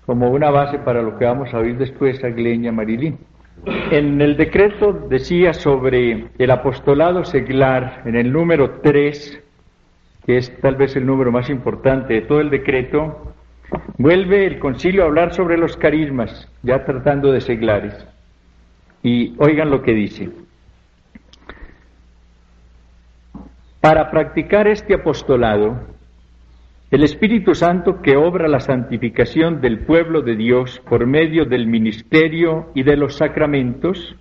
como 0.06 0.32
una 0.32 0.50
base 0.50 0.80
para 0.80 1.02
lo 1.04 1.18
que 1.18 1.26
vamos 1.26 1.54
a 1.54 1.60
oír 1.60 1.78
después 1.78 2.24
a 2.24 2.30
Gleña 2.30 2.72
Marilín. 2.72 3.20
En 3.92 4.22
el 4.22 4.38
decreto 4.38 4.94
decía 4.94 5.54
sobre 5.54 6.28
el 6.38 6.52
apostolado 6.52 7.26
seglar, 7.26 8.02
en 8.06 8.16
el 8.16 8.32
número 8.32 8.80
3, 8.82 9.44
que 10.26 10.38
es 10.38 10.60
tal 10.62 10.78
vez 10.78 10.96
el 10.96 11.06
número 11.06 11.32
más 11.32 11.50
importante 11.50 12.16
de 12.16 12.22
todo 12.22 12.42
el 12.42 12.50
decreto, 12.50 13.36
Vuelve 13.98 14.46
el 14.46 14.60
concilio 14.60 15.04
a 15.04 15.08
hablar 15.08 15.34
sobre 15.34 15.58
los 15.58 15.76
carismas, 15.76 16.48
ya 16.64 16.86
tratando 16.86 17.32
de 17.32 17.42
seglares. 17.42 17.94
Y 19.04 19.36
oigan 19.38 19.70
lo 19.70 19.82
que 19.82 19.94
dice. 19.94 20.30
Para 23.82 24.10
practicar 24.12 24.68
este 24.68 24.94
apostolado, 24.94 25.88
el 26.92 27.04
Espíritu 27.04 27.54
Santo 27.54 28.02
que 28.02 28.18
obra 28.18 28.48
la 28.48 28.60
santificación 28.60 29.62
del 29.62 29.86
pueblo 29.86 30.22
de 30.22 30.36
Dios 30.36 30.82
por 30.90 31.06
medio 31.06 31.46
del 31.46 31.68
ministerio 31.68 32.72
y 32.74 32.84
de 32.84 32.98
los 32.98 33.16
sacramentos, 33.16 34.16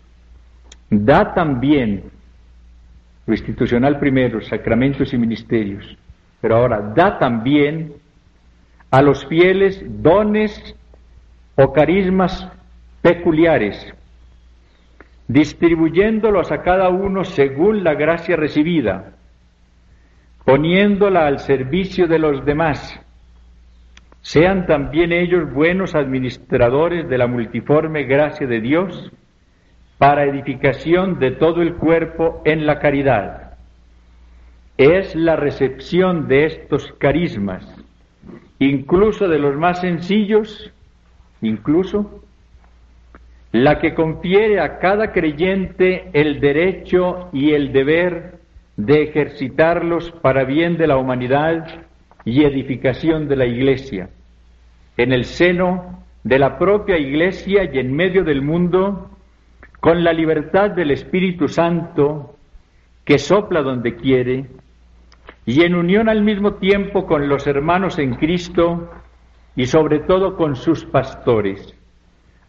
da 0.91 1.35
también, 1.35 2.05
lo 3.27 3.35
institucional 3.35 3.99
primero, 3.99 4.41
sacramentos 4.41 5.13
y 5.13 5.19
ministerios, 5.19 5.97
pero 6.41 6.57
ahora 6.57 6.93
da 6.95 7.19
también 7.19 7.95
a 8.91 9.03
los 9.03 9.27
fieles 9.27 9.83
dones 10.03 10.75
o 11.57 11.73
carismas 11.73 12.51
peculiares, 13.03 13.95
distribuyéndolos 15.27 16.51
a 16.51 16.63
cada 16.63 16.89
uno 16.89 17.25
según 17.25 17.85
la 17.85 17.95
gracia 17.95 18.37
recibida, 18.37 19.13
poniéndola 20.45 21.27
al 21.27 21.41
servicio 21.41 22.07
de 22.07 22.19
los 22.19 22.45
demás. 22.45 22.99
Sean 24.23 24.67
también 24.67 25.13
ellos 25.13 25.53
buenos 25.53 25.95
administradores 25.95 27.09
de 27.09 27.19
la 27.19 27.27
multiforme 27.27 28.05
gracia 28.05 28.47
de 28.47 28.61
Dios 28.61 29.13
para 29.99 30.25
edificación 30.25 31.19
de 31.19 31.33
todo 31.33 31.61
el 31.61 31.75
cuerpo 31.75 32.41
en 32.45 32.67
la 32.67 32.79
caridad. 32.79 33.59
Es 34.77 35.15
la 35.15 35.37
recepción 35.37 36.29
de 36.29 36.47
estos 36.47 36.93
carismas 36.99 37.78
incluso 38.59 39.29
de 39.29 39.39
los 39.39 39.57
más 39.57 39.81
sencillos, 39.81 40.73
incluso 41.41 42.23
la 43.53 43.79
que 43.79 43.95
confiere 43.95 44.61
a 44.61 44.79
cada 44.79 45.13
creyente 45.13 46.11
el 46.13 46.41
derecho 46.41 47.31
y 47.33 47.53
el 47.53 47.73
deber 47.73 48.39
de 48.77 49.03
ejercitarlos 49.03 50.11
para 50.23 50.45
bien 50.45 50.77
de 50.77 50.87
la 50.87 50.99
humanidad 50.99 51.85
y 52.25 52.45
edificación 52.45 53.27
de 53.29 53.37
la 53.37 53.47
Iglesia, 53.47 54.11
en 54.97 55.13
el 55.13 55.25
seno 55.25 56.05
de 56.25 56.39
la 56.39 56.59
propia 56.59 56.99
Iglesia 56.99 57.71
y 57.73 57.79
en 57.79 57.95
medio 57.95 58.23
del 58.23 58.43
mundo, 58.43 59.11
con 59.81 60.05
la 60.05 60.13
libertad 60.13 60.71
del 60.71 60.91
Espíritu 60.91 61.49
Santo 61.49 62.35
que 63.05 63.19
sopla 63.19 63.63
donde 63.63 63.97
quiere 63.97 64.47
y 65.49 65.63
en 65.63 65.75
unión 65.75 66.11
al 66.11 66.23
mismo 66.23 66.57
tiempo 66.57 67.07
con 67.07 67.27
los 67.27 67.47
hermanos 67.47 67.99
en 67.99 68.17
Cristo 68.17 68.91
y 69.57 69.65
sobre 69.65 70.01
todo 70.01 70.37
con 70.37 70.57
sus 70.57 70.85
pastores, 70.85 71.75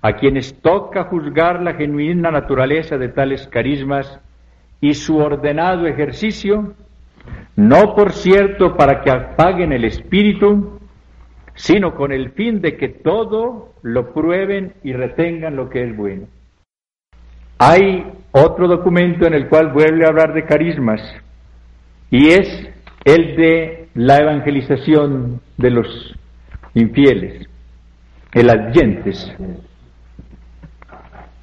a 0.02 0.18
quienes 0.18 0.62
toca 0.62 1.06
juzgar 1.06 1.62
la 1.62 1.76
genuina 1.76 2.30
naturaleza 2.30 2.98
de 2.98 3.08
tales 3.08 3.48
carismas 3.48 4.20
y 4.82 4.96
su 4.96 5.16
ordenado 5.16 5.88
ejercicio, 5.88 6.74
no 7.56 7.96
por 7.96 8.12
cierto 8.12 8.76
para 8.76 9.00
que 9.00 9.12
apaguen 9.12 9.72
el 9.72 9.86
espíritu, 9.86 10.82
sino 11.56 11.96
con 11.96 12.12
el 12.12 12.32
fin 12.32 12.60
de 12.60 12.76
que 12.76 12.90
todo 12.90 13.76
lo 13.82 14.14
prueben 14.14 14.74
y 14.84 14.92
retengan 14.92 15.56
lo 15.56 15.70
que 15.70 15.86
es 15.86 15.96
bueno. 15.96 16.28
Hay 17.60 18.12
otro 18.34 18.68
documento 18.68 19.26
en 19.26 19.36
el 19.36 19.48
cual 19.48 19.72
vuelve 19.72 20.04
a 20.04 20.10
hablar 20.10 20.34
de 20.34 20.44
carismas 20.44 21.02
y 22.12 22.30
es 22.32 22.70
el 23.04 23.36
de 23.36 23.90
la 23.96 24.18
evangelización 24.18 25.42
de 25.58 25.70
los 25.72 26.16
infieles, 26.74 27.48
el 28.34 28.50
adyentes. 28.50 29.34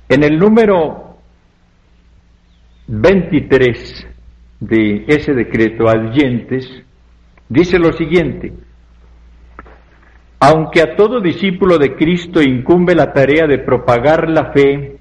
En 0.09 0.23
el 0.23 0.38
número 0.38 1.19
23 2.87 4.07
de 4.61 5.05
ese 5.09 5.35
decreto, 5.35 5.88
adyentes, 5.88 6.71
dice 7.49 7.79
lo 7.79 7.92
siguiente, 7.92 8.53
aunque 10.38 10.83
a 10.83 10.97
todo 10.97 11.21
discípulo 11.21 11.79
de 11.79 11.97
Cristo 11.97 12.42
incumbe 12.42 12.95
la 12.95 13.12
tarea 13.12 13.47
de 13.47 13.59
propagar 13.59 14.29
la 14.29 14.53
fe 14.53 14.99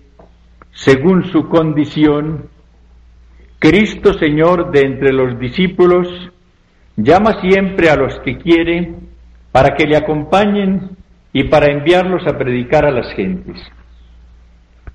según 0.71 1.25
su 1.25 1.47
condición, 1.47 2.49
Cristo 3.59 4.13
Señor 4.13 4.71
de 4.71 4.81
entre 4.81 5.13
los 5.13 5.39
discípulos 5.39 6.07
llama 6.97 7.41
siempre 7.41 7.89
a 7.89 7.95
los 7.95 8.19
que 8.19 8.37
quiere 8.37 8.95
para 9.51 9.75
que 9.75 9.85
le 9.85 9.97
acompañen 9.97 10.91
y 11.33 11.45
para 11.45 11.71
enviarlos 11.71 12.25
a 12.27 12.37
predicar 12.37 12.85
a 12.85 12.91
las 12.91 13.13
gentes. 13.13 13.61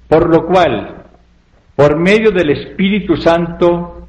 Por 0.08 0.28
lo 0.28 0.46
cual, 0.46 1.04
por 1.76 1.98
medio 1.98 2.30
del 2.30 2.50
Espíritu 2.50 3.16
Santo, 3.16 4.08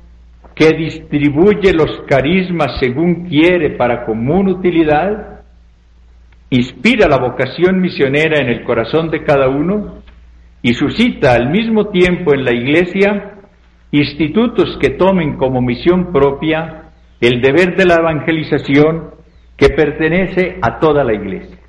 que 0.55 0.69
distribuye 0.77 1.73
los 1.73 2.01
carismas 2.07 2.79
según 2.79 3.27
quiere 3.27 3.71
para 3.77 4.05
común 4.05 4.49
utilidad, 4.49 5.41
inspira 6.49 7.07
la 7.07 7.17
vocación 7.17 7.79
misionera 7.79 8.41
en 8.41 8.49
el 8.49 8.63
corazón 8.63 9.09
de 9.09 9.23
cada 9.23 9.47
uno 9.47 10.01
y 10.61 10.73
suscita 10.73 11.33
al 11.33 11.49
mismo 11.49 11.87
tiempo 11.87 12.33
en 12.33 12.43
la 12.43 12.53
Iglesia 12.53 13.35
institutos 13.91 14.77
que 14.79 14.91
tomen 14.91 15.37
como 15.37 15.61
misión 15.61 16.11
propia 16.11 16.80
el 17.21 17.41
deber 17.41 17.75
de 17.75 17.85
la 17.85 17.95
evangelización 17.95 19.11
que 19.55 19.69
pertenece 19.69 20.57
a 20.61 20.79
toda 20.79 21.03
la 21.03 21.13
Iglesia. 21.13 21.59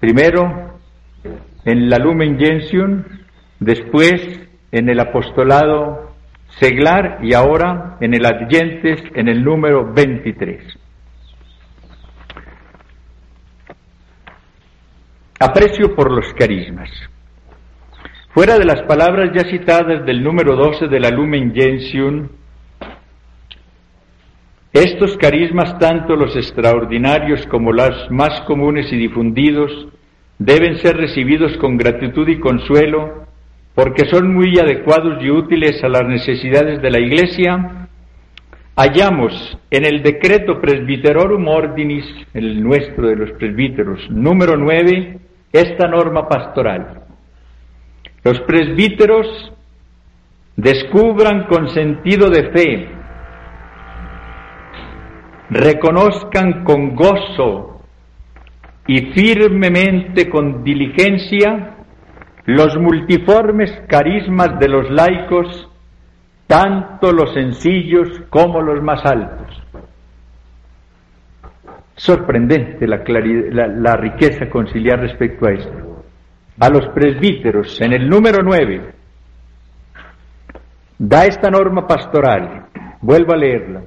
Primero 0.00 0.78
en 1.64 1.88
la 1.88 1.98
Lumen 1.98 2.38
Gentium, 2.38 3.04
después 3.60 4.20
en 4.72 4.88
el 4.88 5.00
apostolado 5.00 6.14
seglar 6.58 7.18
y 7.22 7.32
ahora 7.34 7.96
en 8.00 8.14
el 8.14 8.26
Adyentes 8.26 9.02
en 9.14 9.28
el 9.28 9.42
número 9.42 9.92
23. 9.92 10.78
Aprecio 15.38 15.94
por 15.94 16.10
los 16.10 16.32
carismas. 16.34 16.90
Fuera 18.30 18.58
de 18.58 18.64
las 18.64 18.82
palabras 18.82 19.30
ya 19.34 19.48
citadas 19.48 20.04
del 20.04 20.22
número 20.22 20.56
12 20.56 20.88
de 20.88 21.00
la 21.00 21.10
Lumen 21.10 21.54
Gentium, 21.54 22.28
estos 24.82 25.16
carismas, 25.16 25.78
tanto 25.78 26.16
los 26.16 26.36
extraordinarios 26.36 27.46
como 27.46 27.72
los 27.72 28.10
más 28.10 28.42
comunes 28.42 28.92
y 28.92 28.96
difundidos, 28.96 29.88
deben 30.38 30.78
ser 30.78 30.96
recibidos 30.96 31.56
con 31.58 31.76
gratitud 31.76 32.28
y 32.28 32.38
consuelo, 32.38 33.26
porque 33.74 34.08
son 34.10 34.34
muy 34.34 34.58
adecuados 34.58 35.22
y 35.22 35.30
útiles 35.30 35.82
a 35.82 35.88
las 35.88 36.06
necesidades 36.06 36.80
de 36.82 36.90
la 36.90 36.98
Iglesia. 36.98 37.88
Hallamos 38.76 39.58
en 39.70 39.84
el 39.86 40.02
decreto 40.02 40.60
Presbyterorum 40.60 41.46
Ordinis, 41.48 42.04
el 42.34 42.62
nuestro 42.62 43.08
de 43.08 43.16
los 43.16 43.32
presbíteros, 43.32 44.10
número 44.10 44.56
9, 44.56 45.18
esta 45.52 45.88
norma 45.88 46.28
pastoral. 46.28 47.02
Los 48.24 48.40
presbíteros 48.40 49.52
descubran 50.56 51.44
con 51.44 51.68
sentido 51.70 52.28
de 52.28 52.50
fe, 52.50 52.88
reconozcan 55.50 56.64
con 56.64 56.94
gozo 56.94 57.80
y 58.86 59.12
firmemente 59.12 60.28
con 60.28 60.62
diligencia 60.62 61.76
los 62.44 62.76
multiformes 62.78 63.72
carismas 63.88 64.58
de 64.60 64.68
los 64.68 64.90
laicos, 64.90 65.68
tanto 66.46 67.12
los 67.12 67.34
sencillos 67.34 68.08
como 68.30 68.62
los 68.62 68.82
más 68.82 69.04
altos 69.04 69.62
sorprendente 71.96 72.86
la, 72.86 73.02
la, 73.68 73.96
riqueza 73.96 74.48
conciliar 74.50 75.00
respecto 75.00 75.46
a 75.46 75.52
esto. 75.52 76.04
A 76.60 76.68
los 76.68 76.86
presbíteros, 76.88 77.80
en 77.80 77.92
el 77.92 78.08
número 78.08 78.42
9, 78.42 78.92
da 80.98 81.24
esta 81.24 81.50
norma 81.50 81.86
pastoral, 81.86 82.66
vuelvo 83.00 83.32
a 83.32 83.36
leerla. 83.36 83.82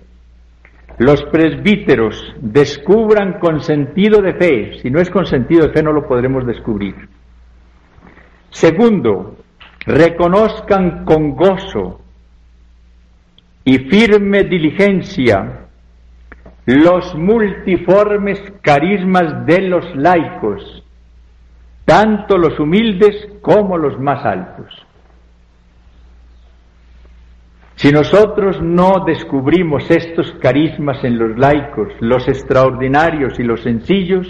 Los 1.00 1.24
presbíteros 1.24 2.36
descubran 2.42 3.40
con 3.40 3.62
sentido 3.62 4.22
de 4.22 4.34
fe, 4.34 4.80
si 4.82 4.92
no 4.92 5.00
es 5.00 5.10
con 5.10 5.26
sentido 5.26 5.66
de 5.66 5.72
fe 5.72 5.82
no 5.82 5.94
lo 5.94 6.06
podremos 6.06 6.46
descubrir. 6.46 7.08
Segundo, 8.50 9.38
reconozcan 9.86 11.06
con 11.06 11.38
gozo 11.38 12.02
y 13.64 13.78
firme 13.90 14.44
diligencia 14.44 15.68
los 16.66 17.16
multiformes 17.16 18.44
carismas 18.62 19.46
de 19.46 19.62
los 19.62 19.96
laicos, 19.96 20.84
tanto 21.86 22.38
los 22.38 22.60
humildes 22.60 23.16
como 23.42 23.78
los 23.78 23.98
más 23.98 24.26
altos. 24.26 24.86
Si 27.80 27.94
nosotros 27.94 28.62
no 28.62 29.06
descubrimos 29.06 29.90
estos 29.90 30.34
carismas 30.42 31.02
en 31.06 31.18
los 31.18 31.38
laicos, 31.38 31.88
los 32.02 32.28
extraordinarios 32.28 33.40
y 33.40 33.44
los 33.44 33.62
sencillos, 33.62 34.28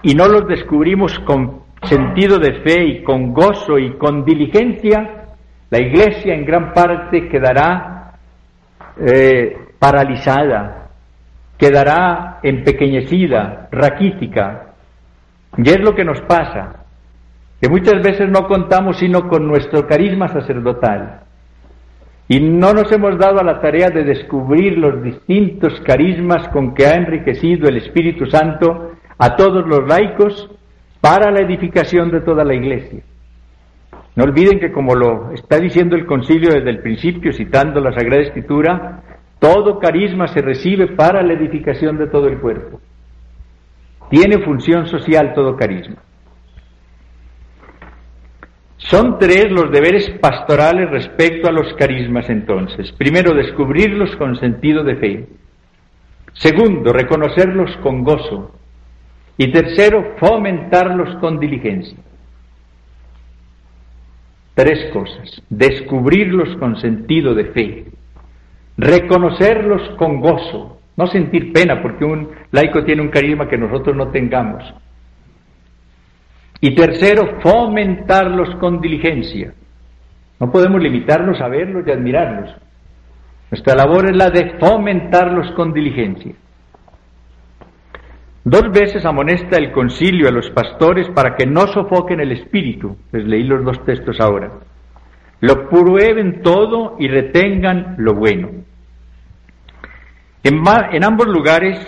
y 0.00 0.14
no 0.14 0.28
los 0.28 0.46
descubrimos 0.46 1.18
con 1.18 1.62
sentido 1.82 2.38
de 2.38 2.60
fe 2.60 2.84
y 2.84 3.02
con 3.02 3.32
gozo 3.32 3.80
y 3.80 3.98
con 3.98 4.24
diligencia, 4.24 5.24
la 5.70 5.80
Iglesia 5.80 6.34
en 6.34 6.44
gran 6.44 6.72
parte 6.72 7.28
quedará 7.28 8.12
eh, 9.04 9.56
paralizada, 9.76 10.90
quedará 11.58 12.38
empequeñecida, 12.44 13.68
raquítica. 13.72 14.74
Y 15.56 15.68
es 15.68 15.80
lo 15.80 15.96
que 15.96 16.04
nos 16.04 16.20
pasa, 16.20 16.84
que 17.60 17.68
muchas 17.68 18.00
veces 18.04 18.30
no 18.30 18.46
contamos 18.46 18.98
sino 18.98 19.28
con 19.28 19.48
nuestro 19.48 19.88
carisma 19.88 20.28
sacerdotal. 20.28 21.24
Y 22.32 22.38
no 22.38 22.72
nos 22.72 22.92
hemos 22.92 23.18
dado 23.18 23.40
a 23.40 23.44
la 23.44 23.60
tarea 23.60 23.90
de 23.90 24.04
descubrir 24.04 24.78
los 24.78 25.02
distintos 25.02 25.80
carismas 25.80 26.46
con 26.50 26.74
que 26.74 26.86
ha 26.86 26.94
enriquecido 26.94 27.68
el 27.68 27.78
Espíritu 27.78 28.26
Santo 28.26 28.92
a 29.18 29.34
todos 29.34 29.66
los 29.66 29.84
laicos 29.88 30.48
para 31.00 31.32
la 31.32 31.40
edificación 31.40 32.12
de 32.12 32.20
toda 32.20 32.44
la 32.44 32.54
Iglesia. 32.54 33.02
No 34.14 34.22
olviden 34.22 34.60
que 34.60 34.70
como 34.70 34.94
lo 34.94 35.32
está 35.32 35.58
diciendo 35.58 35.96
el 35.96 36.06
concilio 36.06 36.50
desde 36.54 36.70
el 36.70 36.82
principio, 36.82 37.32
citando 37.32 37.80
la 37.80 37.92
Sagrada 37.92 38.22
Escritura, 38.22 39.02
todo 39.40 39.80
carisma 39.80 40.28
se 40.28 40.40
recibe 40.40 40.86
para 40.86 41.24
la 41.24 41.32
edificación 41.32 41.98
de 41.98 42.06
todo 42.06 42.28
el 42.28 42.38
cuerpo. 42.38 42.80
Tiene 44.08 44.44
función 44.44 44.86
social 44.86 45.34
todo 45.34 45.56
carisma. 45.56 45.96
Son 48.88 49.18
tres 49.18 49.50
los 49.50 49.70
deberes 49.70 50.10
pastorales 50.20 50.90
respecto 50.90 51.48
a 51.48 51.52
los 51.52 51.72
carismas 51.74 52.28
entonces. 52.28 52.92
Primero, 52.92 53.34
descubrirlos 53.34 54.16
con 54.16 54.36
sentido 54.36 54.82
de 54.84 54.96
fe. 54.96 55.28
Segundo, 56.32 56.92
reconocerlos 56.92 57.76
con 57.78 58.02
gozo. 58.02 58.54
Y 59.36 59.52
tercero, 59.52 60.16
fomentarlos 60.18 61.16
con 61.20 61.38
diligencia. 61.38 61.96
Tres 64.54 64.90
cosas. 64.92 65.42
Descubrirlos 65.48 66.56
con 66.56 66.80
sentido 66.80 67.34
de 67.34 67.44
fe 67.46 67.86
reconocerlos 68.80 69.90
con 69.96 70.20
gozo, 70.20 70.80
no 70.96 71.06
sentir 71.06 71.52
pena 71.52 71.82
porque 71.82 72.04
un 72.04 72.30
laico 72.50 72.82
tiene 72.82 73.02
un 73.02 73.10
carisma 73.10 73.46
que 73.46 73.58
nosotros 73.58 73.94
no 73.94 74.08
tengamos. 74.08 74.64
Y 76.60 76.74
tercero, 76.74 77.40
fomentarlos 77.40 78.56
con 78.56 78.80
diligencia. 78.80 79.54
No 80.38 80.50
podemos 80.50 80.82
limitarnos 80.82 81.40
a 81.40 81.48
verlos 81.48 81.86
y 81.86 81.90
admirarlos. 81.90 82.54
Nuestra 83.50 83.74
labor 83.74 84.10
es 84.10 84.16
la 84.16 84.30
de 84.30 84.58
fomentarlos 84.58 85.50
con 85.52 85.72
diligencia. 85.72 86.34
Dos 88.44 88.70
veces 88.72 89.04
amonesta 89.04 89.58
el 89.58 89.70
concilio 89.70 90.28
a 90.28 90.32
los 90.32 90.50
pastores 90.50 91.08
para 91.14 91.36
que 91.36 91.46
no 91.46 91.66
sofoquen 91.66 92.20
el 92.20 92.32
espíritu. 92.32 92.96
Les 93.12 93.24
leí 93.24 93.42
los 93.42 93.64
dos 93.64 93.84
textos 93.84 94.18
ahora. 94.20 94.50
Lo 95.40 95.68
prueben 95.68 96.42
todo 96.42 96.96
y 96.98 97.08
retengan 97.08 97.96
lo 97.98 98.14
bueno. 98.14 98.48
En, 100.42 100.62
en, 100.92 101.04
ambos 101.04 101.26
lugares 101.26 101.78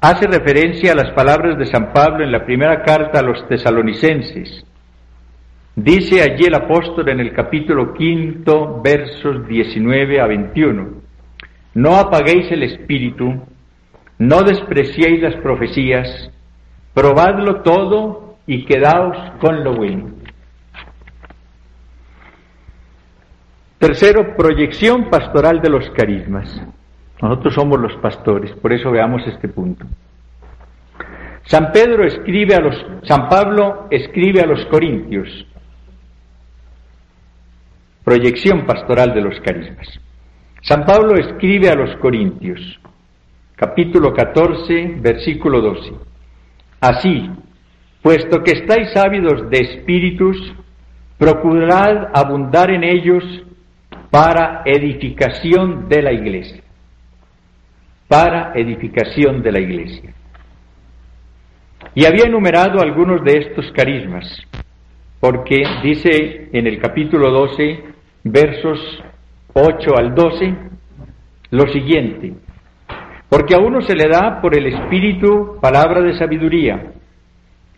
hace 0.00 0.26
referencia 0.26 0.92
a 0.92 0.94
las 0.94 1.12
palabras 1.12 1.58
de 1.58 1.66
San 1.66 1.92
Pablo 1.92 2.24
en 2.24 2.32
la 2.32 2.44
primera 2.44 2.82
carta 2.82 3.20
a 3.20 3.22
los 3.22 3.46
tesalonicenses. 3.48 4.64
Dice 5.74 6.22
allí 6.22 6.46
el 6.46 6.54
apóstol 6.54 7.08
en 7.10 7.20
el 7.20 7.34
capítulo 7.34 7.92
quinto, 7.92 8.80
versos 8.82 9.46
19 9.46 10.20
a 10.20 10.26
21, 10.26 10.88
no 11.74 11.96
apaguéis 11.96 12.50
el 12.50 12.62
espíritu, 12.62 13.42
no 14.18 14.42
despreciéis 14.42 15.20
las 15.20 15.34
profecías, 15.36 16.30
probadlo 16.94 17.60
todo 17.60 18.36
y 18.46 18.64
quedaos 18.64 19.16
con 19.38 19.62
lo 19.62 19.74
bueno. 19.74 20.12
Tercero, 23.78 24.34
proyección 24.34 25.10
pastoral 25.10 25.60
de 25.60 25.68
los 25.68 25.90
carismas. 25.90 26.62
Nosotros 27.20 27.54
somos 27.54 27.80
los 27.80 27.94
pastores, 27.96 28.52
por 28.52 28.72
eso 28.72 28.90
veamos 28.90 29.22
este 29.26 29.48
punto. 29.48 29.86
San 31.44 31.72
Pedro 31.72 32.04
escribe 32.04 32.54
a 32.54 32.60
los 32.60 32.74
San 33.04 33.28
Pablo 33.28 33.86
escribe 33.90 34.40
a 34.40 34.46
los 34.46 34.64
corintios. 34.66 35.46
Proyección 38.04 38.66
pastoral 38.66 39.14
de 39.14 39.20
los 39.20 39.40
carismas. 39.40 40.00
San 40.62 40.84
Pablo 40.84 41.14
escribe 41.14 41.70
a 41.70 41.74
los 41.74 41.96
corintios 41.96 42.80
capítulo 43.56 44.12
14, 44.12 44.96
versículo 45.00 45.62
12. 45.62 45.92
Así, 46.80 47.30
puesto 48.02 48.42
que 48.42 48.52
estáis 48.52 48.94
ávidos 48.96 49.48
de 49.48 49.58
espíritus, 49.58 50.54
procurad 51.18 52.08
abundar 52.12 52.70
en 52.70 52.84
ellos 52.84 53.24
para 54.10 54.62
edificación 54.66 55.88
de 55.88 56.02
la 56.02 56.12
iglesia. 56.12 56.62
Para 58.08 58.52
edificación 58.54 59.42
de 59.42 59.52
la 59.52 59.60
iglesia. 59.60 60.14
Y 61.94 62.04
había 62.04 62.26
enumerado 62.26 62.80
algunos 62.80 63.24
de 63.24 63.38
estos 63.38 63.72
carismas, 63.72 64.24
porque 65.18 65.64
dice 65.82 66.48
en 66.52 66.66
el 66.66 66.78
capítulo 66.78 67.30
12, 67.30 67.84
versos 68.24 69.02
8 69.54 69.96
al 69.96 70.14
12, 70.14 70.54
lo 71.50 71.66
siguiente, 71.72 72.34
porque 73.28 73.54
a 73.54 73.58
uno 73.58 73.80
se 73.80 73.94
le 73.94 74.08
da 74.08 74.40
por 74.40 74.56
el 74.56 74.66
Espíritu 74.66 75.58
palabra 75.60 76.02
de 76.02 76.18
sabiduría, 76.18 76.92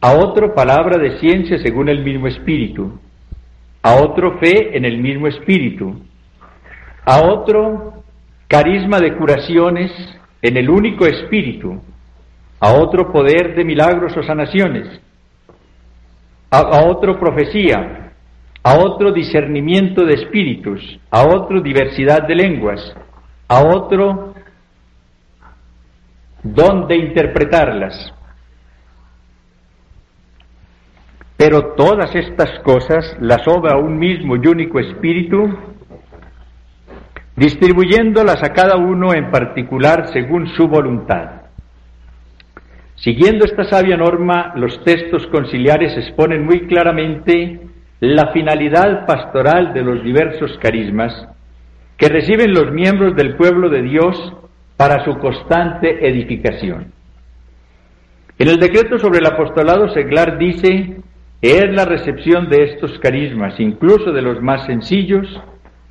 a 0.01 0.13
otro 0.13 0.55
palabra 0.55 0.99
de 0.99 1.19
ciencia 1.19 1.59
según 1.59 1.89
el 1.89 2.03
mismo 2.03 2.27
Espíritu, 2.27 2.99
a 3.83 3.95
otro 3.95 4.39
fe 4.39 4.77
en 4.77 4.85
el 4.85 4.99
mismo 4.99 5.29
Espíritu, 5.29 6.01
a 7.05 7.23
otro 7.23 7.98
carisma 8.49 8.99
de 8.99 9.17
curaciones 9.17 9.93
en 10.43 10.57
el 10.57 10.71
único 10.71 11.07
Espíritu, 11.07 11.81
a 12.61 12.73
otro 12.73 13.13
poder 13.13 13.55
de 13.55 13.65
milagros 13.65 14.17
o 14.17 14.23
sanaciones, 14.23 15.01
a, 16.51 16.85
otro 16.85 17.19
profecía, 17.21 18.13
a 18.63 18.79
otro 18.79 19.13
discernimiento 19.13 20.05
de 20.05 20.15
espíritus, 20.15 20.99
a 21.11 21.25
otro 21.25 21.61
diversidad 21.61 22.27
de 22.27 22.35
lenguas, 22.35 22.95
a 23.47 23.61
otro 23.63 24.35
dónde 26.43 26.97
interpretarlas. 26.97 28.13
Pero 31.37 31.75
todas 31.77 32.15
estas 32.17 32.59
cosas 32.61 33.17
las 33.21 33.47
obra 33.47 33.77
un 33.77 33.99
mismo 33.99 34.37
y 34.37 34.49
único 34.49 34.81
espíritu, 34.81 35.68
distribuyéndolas 37.39 38.43
a 38.43 38.53
cada 38.53 38.77
uno 38.77 39.15
en 39.15 39.31
particular 39.31 40.09
según 40.13 40.49
su 40.49 40.67
voluntad. 40.67 41.43
Siguiendo 42.97 43.45
esta 43.45 43.65
sabia 43.65 43.97
norma, 43.97 44.53
los 44.57 44.83
textos 44.83 45.27
conciliares 45.29 45.97
exponen 45.97 46.45
muy 46.45 46.67
claramente 46.67 47.61
la 48.01 48.33
finalidad 48.33 49.07
pastoral 49.07 49.73
de 49.73 49.83
los 49.83 50.03
diversos 50.03 50.59
carismas 50.59 51.29
que 51.97 52.09
reciben 52.09 52.53
los 52.53 52.73
miembros 52.73 53.15
del 53.15 53.37
pueblo 53.37 53.69
de 53.69 53.83
Dios 53.83 54.33
para 54.77 55.05
su 55.05 55.17
constante 55.19 56.09
edificación. 56.09 56.93
En 58.39 58.49
el 58.49 58.59
decreto 58.59 58.99
sobre 58.99 59.19
el 59.19 59.27
apostolado 59.27 59.89
seglar 59.91 60.39
dice, 60.39 60.97
es 61.41 61.71
la 61.71 61.85
recepción 61.85 62.49
de 62.49 62.65
estos 62.65 62.99
carismas, 62.99 63.59
incluso 63.59 64.13
de 64.13 64.23
los 64.23 64.41
más 64.41 64.67
sencillos, 64.67 65.41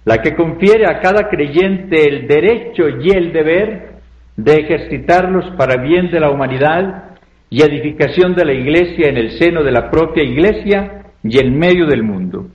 la 0.07 0.21
que 0.21 0.35
confiere 0.35 0.85
a 0.85 1.01
cada 1.01 1.27
creyente 1.27 2.07
el 2.07 2.29
derecho 2.29 2.87
y 2.87 3.09
el 3.09 3.33
deber 3.33 3.97
de 4.37 4.53
ejercitarlos 4.53 5.51
para 5.57 5.83
bien 5.83 6.09
de 6.09 6.21
la 6.21 6.31
humanidad 6.31 7.17
y 7.49 7.61
edificación 7.61 8.33
de 8.33 8.45
la 8.45 8.53
Iglesia 8.53 9.09
en 9.09 9.17
el 9.17 9.31
seno 9.31 9.65
de 9.65 9.71
la 9.73 9.91
propia 9.91 10.23
Iglesia 10.23 11.03
y 11.25 11.39
en 11.39 11.59
medio 11.59 11.87
del 11.87 12.03
mundo. 12.03 12.47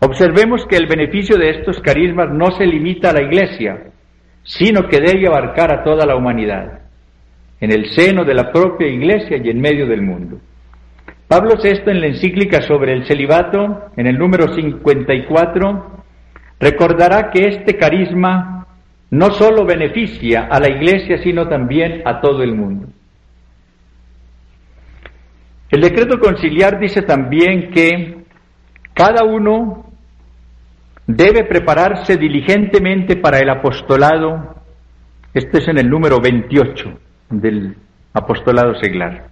Observemos 0.00 0.64
que 0.64 0.78
el 0.78 0.86
beneficio 0.86 1.36
de 1.36 1.50
estos 1.50 1.80
carismas 1.82 2.30
no 2.32 2.50
se 2.52 2.64
limita 2.64 3.10
a 3.10 3.12
la 3.12 3.24
Iglesia, 3.24 3.90
sino 4.42 4.88
que 4.88 5.00
debe 5.00 5.26
abarcar 5.26 5.70
a 5.70 5.84
toda 5.84 6.06
la 6.06 6.16
humanidad, 6.16 6.80
en 7.60 7.72
el 7.72 7.90
seno 7.90 8.24
de 8.24 8.32
la 8.32 8.50
propia 8.50 8.88
Iglesia 8.88 9.36
y 9.36 9.50
en 9.50 9.60
medio 9.60 9.86
del 9.86 10.00
mundo. 10.00 10.40
Pablo 11.28 11.56
VI 11.62 11.90
en 11.90 12.00
la 12.00 12.06
encíclica 12.06 12.62
sobre 12.62 12.94
el 12.94 13.04
celibato, 13.04 13.90
en 13.98 14.06
el 14.06 14.18
número 14.18 14.54
54, 14.54 16.03
recordará 16.60 17.30
que 17.30 17.46
este 17.48 17.76
carisma 17.76 18.66
no 19.10 19.30
solo 19.30 19.64
beneficia 19.64 20.48
a 20.50 20.58
la 20.58 20.68
Iglesia, 20.68 21.22
sino 21.22 21.48
también 21.48 22.02
a 22.04 22.20
todo 22.20 22.42
el 22.42 22.54
mundo. 22.54 22.88
El 25.70 25.80
decreto 25.80 26.18
conciliar 26.18 26.78
dice 26.78 27.02
también 27.02 27.70
que 27.70 28.24
cada 28.92 29.24
uno 29.24 29.86
debe 31.06 31.44
prepararse 31.44 32.16
diligentemente 32.16 33.16
para 33.16 33.38
el 33.38 33.50
apostolado. 33.50 34.54
Este 35.32 35.58
es 35.58 35.68
en 35.68 35.78
el 35.78 35.90
número 35.90 36.20
28 36.20 36.98
del 37.30 37.76
apostolado 38.12 38.74
seglar. 38.76 39.28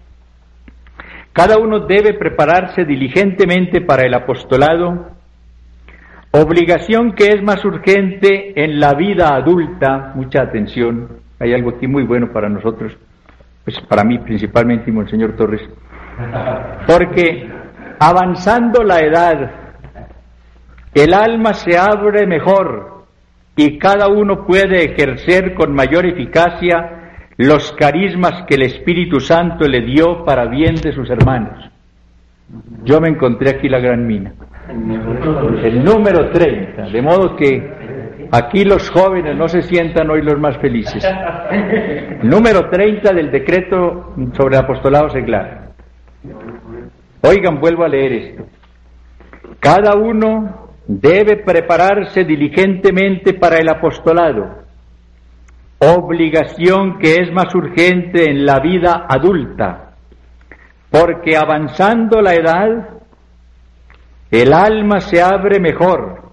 Cada 1.33 1.59
uno 1.59 1.87
debe 1.87 2.15
prepararse 2.15 2.85
diligentemente 2.85 3.81
para 3.81 4.05
el 4.05 4.13
apostolado, 4.13 5.12
obligación 6.33 7.13
que 7.13 7.29
es 7.29 7.43
más 7.43 7.65
urgente 7.65 8.53
en 8.63 8.81
la 8.81 8.95
vida 8.95 9.35
adulta. 9.35 10.13
Mucha 10.15 10.43
atención, 10.43 11.09
hay 11.39 11.55
algo 11.55 11.73
muy 11.89 12.03
bueno 12.03 12.33
para 12.33 12.49
nosotros, 12.49 12.93
pues 13.65 13.79
para 13.89 14.05
mí 14.05 14.19
principalmente 14.19 14.91
y 14.91 14.93
Monseñor 14.93 15.37
Torres, 15.37 15.63
porque 16.87 17.49
avanzando 17.99 18.83
la 18.83 18.99
edad 18.99 19.51
el 20.95 21.15
alma 21.15 21.55
se 21.55 21.79
abre 21.79 22.27
mejor 22.27 23.07
y 23.57 23.79
cada 23.79 24.09
uno 24.09 24.47
puede 24.47 24.93
ejercer 24.93 25.55
con 25.55 25.75
mayor 25.75 26.05
eficacia 26.05 27.29
los 27.39 27.73
carismas 27.73 28.45
que 28.47 28.57
el 28.57 28.63
Espíritu 28.63 29.19
Santo 29.21 29.67
le 29.67 29.81
dio 29.81 30.25
para 30.25 30.47
bien 30.47 30.75
de 30.75 30.93
sus 30.93 31.09
hermanos. 31.09 31.72
Yo 32.85 33.01
me 33.01 33.09
encontré 33.09 33.51
aquí 33.51 33.69
la 33.69 33.79
gran 33.79 34.07
mina. 34.07 34.33
El 34.69 35.85
número 35.85 36.31
30, 36.31 36.89
de 36.91 37.03
modo 37.03 37.37
que 37.37 38.29
aquí 38.31 38.65
los 38.65 38.91
jóvenes 38.91 39.37
no 39.37 39.49
se 39.49 39.63
sientan 39.63 40.11
hoy 40.11 40.23
los 40.23 40.39
más 40.39 40.57
felices. 40.59 41.05
Número 42.23 42.69
30 42.71 43.13
del 43.13 43.31
decreto 43.31 44.15
sobre 44.33 44.57
el 44.57 44.65
apostolado 44.65 45.11
seglar. 45.11 45.73
Oigan, 47.23 47.61
vuelvo 47.61 47.85
a 47.85 47.89
leer 47.89 48.13
esto. 48.13 48.47
Cada 49.61 49.95
uno 49.95 50.73
debe 50.87 51.37
prepararse 51.37 52.25
diligentemente 52.25 53.35
para 53.35 53.59
el 53.59 53.69
apostolado, 53.69 54.63
obligación 55.79 56.99
que 56.99 57.17
es 57.17 57.33
más 57.33 57.55
urgente 57.55 58.29
en 58.29 58.45
la 58.45 58.59
vida 58.61 59.07
adulta, 59.09 59.92
porque 60.93 61.37
avanzando 61.39 62.21
la 62.21 62.35
edad, 62.35 63.01
el 64.31 64.53
alma 64.53 65.01
se 65.01 65.23
abre 65.23 65.59
mejor 65.59 66.33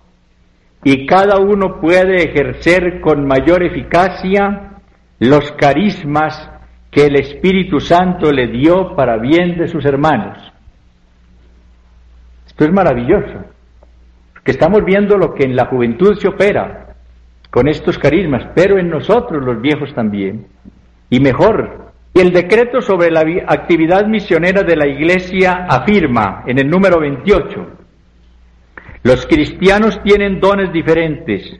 y 0.83 1.05
cada 1.05 1.39
uno 1.39 1.79
puede 1.79 2.29
ejercer 2.29 2.99
con 2.99 3.25
mayor 3.25 3.63
eficacia 3.63 4.81
los 5.19 5.53
carismas 5.53 6.51
que 6.91 7.05
el 7.05 7.15
Espíritu 7.15 7.79
Santo 7.79 8.31
le 8.31 8.47
dio 8.47 8.95
para 8.95 9.17
bien 9.17 9.57
de 9.57 9.69
sus 9.69 9.85
hermanos. 9.85 10.37
Esto 12.45 12.65
es 12.65 12.71
maravilloso, 12.73 13.45
que 14.43 14.51
estamos 14.51 14.83
viendo 14.83 15.17
lo 15.17 15.33
que 15.33 15.45
en 15.45 15.55
la 15.55 15.67
juventud 15.67 16.17
se 16.19 16.27
opera 16.27 16.95
con 17.49 17.69
estos 17.69 17.97
carismas, 17.97 18.47
pero 18.53 18.77
en 18.77 18.89
nosotros 18.89 19.41
los 19.41 19.61
viejos 19.61 19.93
también. 19.93 20.47
Y 21.09 21.21
mejor, 21.21 21.88
el 22.13 22.31
decreto 22.31 22.81
sobre 22.81 23.11
la 23.11 23.21
actividad 23.47 24.05
misionera 24.07 24.63
de 24.63 24.75
la 24.75 24.87
Iglesia 24.87 25.65
afirma 25.69 26.43
en 26.47 26.59
el 26.59 26.69
número 26.69 26.99
28, 26.99 27.67
los 29.03 29.25
cristianos 29.25 30.01
tienen 30.03 30.39
dones 30.39 30.73
diferentes, 30.73 31.59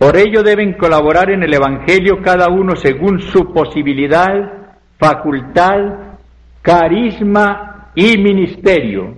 por 0.00 0.16
ello 0.16 0.42
deben 0.42 0.72
colaborar 0.78 1.30
en 1.30 1.42
el 1.42 1.52
Evangelio 1.52 2.22
cada 2.22 2.48
uno 2.48 2.74
según 2.74 3.20
su 3.20 3.52
posibilidad, 3.52 4.30
facultad, 4.98 5.76
carisma 6.62 7.90
y 7.94 8.16
ministerio. 8.16 9.16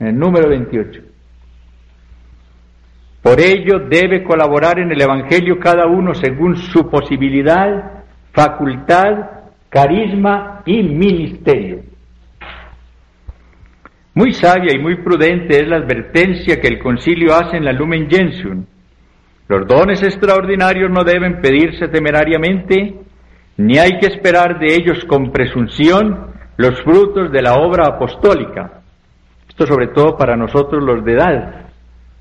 En 0.00 0.06
el 0.06 0.18
número 0.18 0.48
28. 0.48 1.02
Por 3.20 3.40
ello 3.40 3.80
debe 3.90 4.24
colaborar 4.24 4.78
en 4.78 4.90
el 4.90 5.02
Evangelio 5.02 5.58
cada 5.60 5.86
uno 5.86 6.14
según 6.14 6.56
su 6.56 6.88
posibilidad, 6.88 8.02
facultad, 8.32 9.41
carisma 9.72 10.62
y 10.66 10.82
ministerio. 10.82 11.80
Muy 14.14 14.34
sabia 14.34 14.74
y 14.74 14.78
muy 14.78 14.96
prudente 14.96 15.62
es 15.62 15.66
la 15.66 15.76
advertencia 15.76 16.60
que 16.60 16.68
el 16.68 16.78
concilio 16.78 17.34
hace 17.34 17.56
en 17.56 17.64
la 17.64 17.72
Lumen 17.72 18.06
Gentium. 18.10 18.66
Los 19.48 19.66
dones 19.66 20.02
extraordinarios 20.02 20.90
no 20.90 21.02
deben 21.04 21.40
pedirse 21.40 21.88
temerariamente, 21.88 22.96
ni 23.56 23.78
hay 23.78 23.98
que 23.98 24.08
esperar 24.08 24.58
de 24.58 24.74
ellos 24.74 25.06
con 25.06 25.32
presunción 25.32 26.26
los 26.58 26.82
frutos 26.82 27.32
de 27.32 27.40
la 27.40 27.54
obra 27.54 27.86
apostólica. 27.86 28.82
Esto 29.48 29.66
sobre 29.66 29.88
todo 29.88 30.18
para 30.18 30.36
nosotros 30.36 30.84
los 30.84 31.02
de 31.02 31.14
edad, 31.14 31.66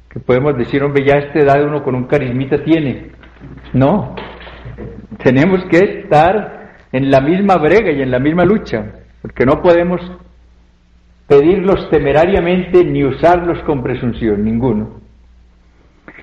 que 0.10 0.22
podemos 0.22 0.58
decir, 0.58 0.82
hombre, 0.84 1.06
ya 1.06 1.16
esta 1.16 1.40
edad 1.40 1.66
uno 1.66 1.84
con 1.84 1.96
un 1.96 2.06
carismita 2.06 2.64
tiene. 2.64 3.12
No, 3.74 4.16
tenemos 5.22 5.66
que 5.66 5.80
estar 6.02 6.61
en 6.92 7.10
la 7.10 7.22
misma 7.22 7.58
brega 7.58 7.92
y 7.92 8.02
en 8.02 8.12
la 8.12 8.20
misma 8.20 8.46
lucha, 8.46 8.86
porque 9.22 9.46
no 9.46 9.62
podemos 9.62 10.02
pedirlos 11.28 11.90
temerariamente 11.90 12.84
ni 12.84 13.04
usarlos 13.04 13.60
con 13.64 13.82
presunción, 13.82 14.44
ninguno. 14.44 15.00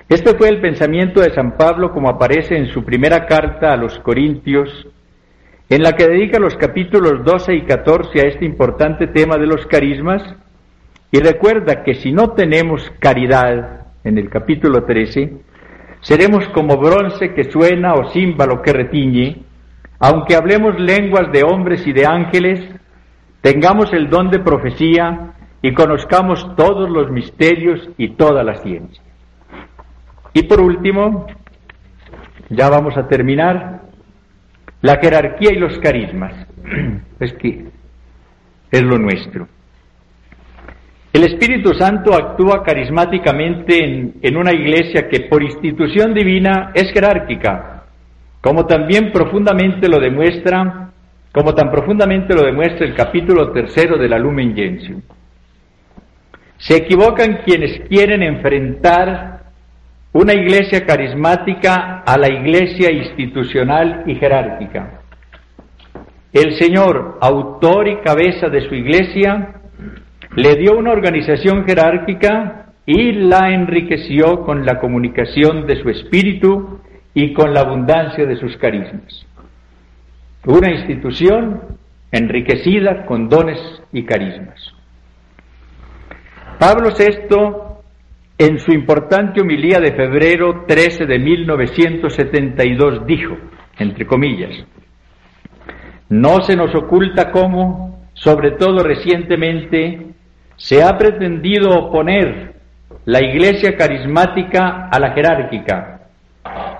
Este 0.07 0.35
fue 0.35 0.49
el 0.49 0.61
pensamiento 0.61 1.21
de 1.21 1.33
San 1.33 1.57
Pablo 1.57 1.91
como 1.91 2.09
aparece 2.09 2.57
en 2.57 2.67
su 2.67 2.83
primera 2.83 3.25
carta 3.25 3.73
a 3.73 3.77
los 3.77 3.97
Corintios, 3.99 4.87
en 5.69 5.83
la 5.83 5.93
que 5.93 6.07
dedica 6.07 6.39
los 6.39 6.55
capítulos 6.55 7.23
12 7.23 7.55
y 7.55 7.61
14 7.61 8.19
a 8.19 8.27
este 8.27 8.45
importante 8.45 9.07
tema 9.07 9.37
de 9.37 9.47
los 9.47 9.65
carismas, 9.67 10.23
y 11.11 11.19
recuerda 11.19 11.83
que 11.83 11.95
si 11.95 12.11
no 12.11 12.31
tenemos 12.31 12.91
caridad, 12.99 13.87
en 14.03 14.17
el 14.17 14.29
capítulo 14.29 14.83
13, 14.83 15.33
seremos 16.01 16.47
como 16.49 16.77
bronce 16.77 17.33
que 17.33 17.51
suena 17.51 17.93
o 17.93 18.11
címbalo 18.11 18.61
que 18.61 18.73
retiñe, 18.73 19.43
aunque 19.99 20.35
hablemos 20.35 20.79
lenguas 20.79 21.31
de 21.31 21.43
hombres 21.43 21.85
y 21.85 21.93
de 21.93 22.05
ángeles, 22.05 22.59
tengamos 23.41 23.91
el 23.93 24.09
don 24.09 24.29
de 24.29 24.39
profecía 24.39 25.33
y 25.61 25.73
conozcamos 25.73 26.55
todos 26.55 26.89
los 26.89 27.11
misterios 27.11 27.89
y 27.97 28.15
toda 28.15 28.43
la 28.43 28.55
ciencia. 28.55 29.03
Y 30.33 30.43
por 30.43 30.61
último, 30.61 31.27
ya 32.49 32.69
vamos 32.69 32.97
a 32.97 33.07
terminar, 33.07 33.81
la 34.81 34.97
jerarquía 34.97 35.51
y 35.53 35.59
los 35.59 35.77
carismas. 35.79 36.33
Es 37.19 37.33
que 37.33 37.65
es 38.71 38.81
lo 38.81 38.97
nuestro. 38.97 39.45
El 41.11 41.23
Espíritu 41.23 41.73
Santo 41.73 42.13
actúa 42.13 42.63
carismáticamente 42.63 44.13
en, 44.21 44.37
una 44.37 44.53
iglesia 44.53 45.09
que 45.09 45.21
por 45.21 45.43
institución 45.43 46.13
divina 46.13 46.71
es 46.73 46.93
jerárquica, 46.93 47.78
como 48.41 48.65
también 48.65 49.11
profundamente 49.11 49.87
lo 49.87 49.99
demuestra, 49.99 50.91
como 51.31 51.53
tan 51.53 51.69
profundamente 51.71 52.33
lo 52.33 52.43
demuestra 52.43 52.85
el 52.85 52.95
capítulo 52.95 53.51
tercero 53.51 53.97
de 53.97 54.09
la 54.09 54.17
Lumen 54.17 54.55
Gentium. 54.55 55.01
Se 56.57 56.77
equivocan 56.77 57.39
quienes 57.45 57.81
quieren 57.87 58.21
enfrentar 58.23 59.39
una 60.11 60.33
iglesia 60.33 60.85
carismática 60.85 62.03
a 62.05 62.17
la 62.17 62.29
iglesia 62.29 62.91
institucional 62.91 64.03
y 64.07 64.15
jerárquica. 64.15 65.01
El 66.33 66.57
Señor, 66.57 67.17
autor 67.21 67.87
y 67.87 67.97
cabeza 67.97 68.49
de 68.49 68.67
su 68.67 68.75
iglesia, 68.75 69.61
le 70.35 70.55
dio 70.55 70.77
una 70.77 70.91
organización 70.91 71.65
jerárquica 71.65 72.73
y 72.85 73.11
la 73.11 73.51
enriqueció 73.51 74.41
con 74.41 74.65
la 74.65 74.79
comunicación 74.79 75.67
de 75.67 75.81
su 75.81 75.89
espíritu 75.89 76.79
y 77.13 77.33
con 77.33 77.53
la 77.53 77.61
abundancia 77.61 78.25
de 78.25 78.37
sus 78.37 78.55
carismas. 78.57 79.25
Una 80.45 80.71
institución 80.71 81.61
enriquecida 82.11 83.05
con 83.05 83.29
dones 83.29 83.59
y 83.91 84.03
carismas. 84.03 84.73
Pablo 86.59 86.89
VI, 86.97 87.37
en 88.37 88.59
su 88.59 88.71
importante 88.71 89.41
homilía 89.41 89.79
de 89.79 89.93
febrero 89.93 90.65
13 90.67 91.05
de 91.05 91.19
1972, 91.19 93.05
dijo, 93.05 93.37
entre 93.77 94.05
comillas, 94.05 94.65
no 96.09 96.41
se 96.41 96.55
nos 96.55 96.73
oculta 96.75 97.31
cómo, 97.31 98.07
sobre 98.13 98.51
todo 98.51 98.83
recientemente, 98.83 100.07
se 100.57 100.83
ha 100.83 100.97
pretendido 100.97 101.69
oponer 101.69 102.55
la 103.05 103.21
iglesia 103.21 103.77
carismática 103.77 104.89
a 104.91 104.99
la 104.99 105.11
jerárquica, 105.11 105.98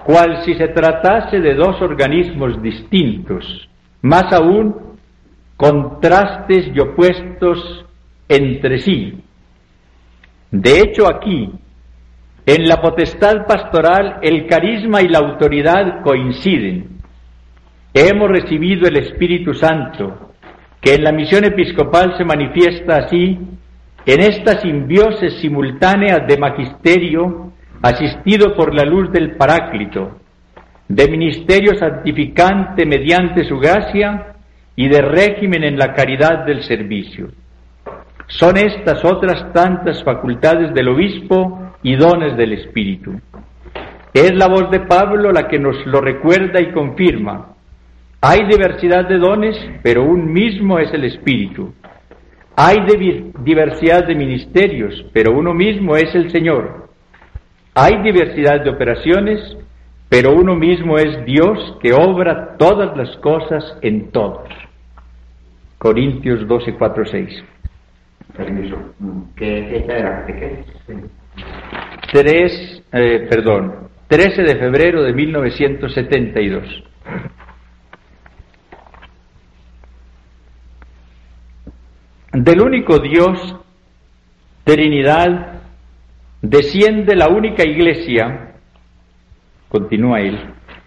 cual 0.04 0.44
si 0.44 0.56
se 0.56 0.68
tratase 0.70 1.40
de 1.40 1.56
dos 1.56 1.82
organismos 1.82 2.62
distintos, 2.62 3.70
más 4.02 4.32
aún 4.34 4.98
contrastes 5.58 6.72
y 6.74 6.80
opuestos 6.80 7.86
entre 8.28 8.80
sí. 8.80 9.22
De 10.52 10.80
hecho, 10.80 11.08
aquí, 11.08 11.52
en 12.46 12.68
la 12.68 12.82
potestad 12.82 13.46
pastoral, 13.46 14.20
el 14.22 14.48
carisma 14.48 15.02
y 15.02 15.08
la 15.08 15.20
autoridad 15.20 16.02
coinciden. 16.02 17.00
Hemos 17.94 18.30
recibido 18.30 18.88
el 18.88 18.98
Espíritu 18.98 19.54
Santo, 19.54 20.32
que 20.82 20.96
en 20.96 21.04
la 21.04 21.12
misión 21.12 21.44
episcopal 21.44 22.18
se 22.18 22.24
manifiesta 22.24 22.98
así 22.98 23.38
en 24.06 24.22
esta 24.22 24.60
simbiosis 24.60 25.34
simultánea 25.42 26.20
de 26.20 26.38
magisterio, 26.38 27.49
asistido 27.82 28.56
por 28.56 28.74
la 28.74 28.84
luz 28.84 29.12
del 29.12 29.36
Paráclito, 29.36 30.20
de 30.88 31.08
ministerio 31.08 31.76
santificante 31.76 32.86
mediante 32.86 33.46
su 33.46 33.58
gracia 33.60 34.36
y 34.76 34.88
de 34.88 35.02
régimen 35.02 35.64
en 35.64 35.78
la 35.78 35.94
caridad 35.94 36.46
del 36.46 36.64
servicio. 36.64 37.30
Son 38.28 38.58
estas 38.58 39.04
otras 39.06 39.52
tantas 39.54 40.04
facultades 40.04 40.74
del 40.74 40.90
obispo 40.90 41.74
y 41.84 41.96
dones 41.96 42.36
del 42.38 42.54
Espíritu. 42.54 43.20
Es 44.14 44.34
la 44.36 44.48
voz 44.48 44.70
de 44.72 44.82
Pablo 44.82 45.32
la 45.32 45.48
que 45.48 45.60
nos 45.60 45.86
lo 45.86 46.02
recuerda 46.02 46.60
y 46.60 46.72
confirma. 46.72 47.56
Hay 48.22 48.46
diversidad 48.48 49.08
de 49.08 49.18
dones, 49.18 49.56
pero 49.82 50.04
un 50.04 50.32
mismo 50.32 50.80
es 50.80 50.94
el 50.94 51.06
Espíritu. 51.06 51.74
Hay 52.56 52.78
diversidad 53.44 54.06
de 54.06 54.16
ministerios, 54.16 55.06
pero 55.14 55.32
uno 55.32 55.54
mismo 55.54 55.96
es 55.96 56.14
el 56.14 56.30
Señor. 56.30 56.89
Hay 57.82 58.04
diversidad 58.04 58.62
de 58.62 58.72
operaciones, 58.72 59.40
pero 60.10 60.34
uno 60.34 60.54
mismo 60.54 60.98
es 60.98 61.24
Dios 61.24 61.78
que 61.82 61.94
obra 61.94 62.58
todas 62.58 62.98
las 62.98 63.16
cosas 63.20 63.64
en 63.82 64.12
todos. 64.12 64.50
Corintios 65.78 66.46
12, 66.46 66.74
4, 66.74 67.06
6. 67.06 67.44
Permiso. 68.36 68.76
¿Qué 69.34 69.70
fecha 69.72 69.98
era? 69.98 70.26
qué? 70.26 70.66
3, 72.12 72.84
eh, 72.92 73.28
perdón, 73.30 73.88
13 74.10 74.42
de 74.42 74.58
febrero 74.58 75.02
de 75.02 75.14
1972. 75.14 76.84
Del 82.34 82.62
único 82.62 83.00
Dios, 83.00 83.56
Trinidad, 84.66 85.60
desciende 86.42 87.16
la 87.16 87.28
única 87.28 87.64
iglesia, 87.64 88.56
continúa 89.70 90.20
él, 90.20 90.40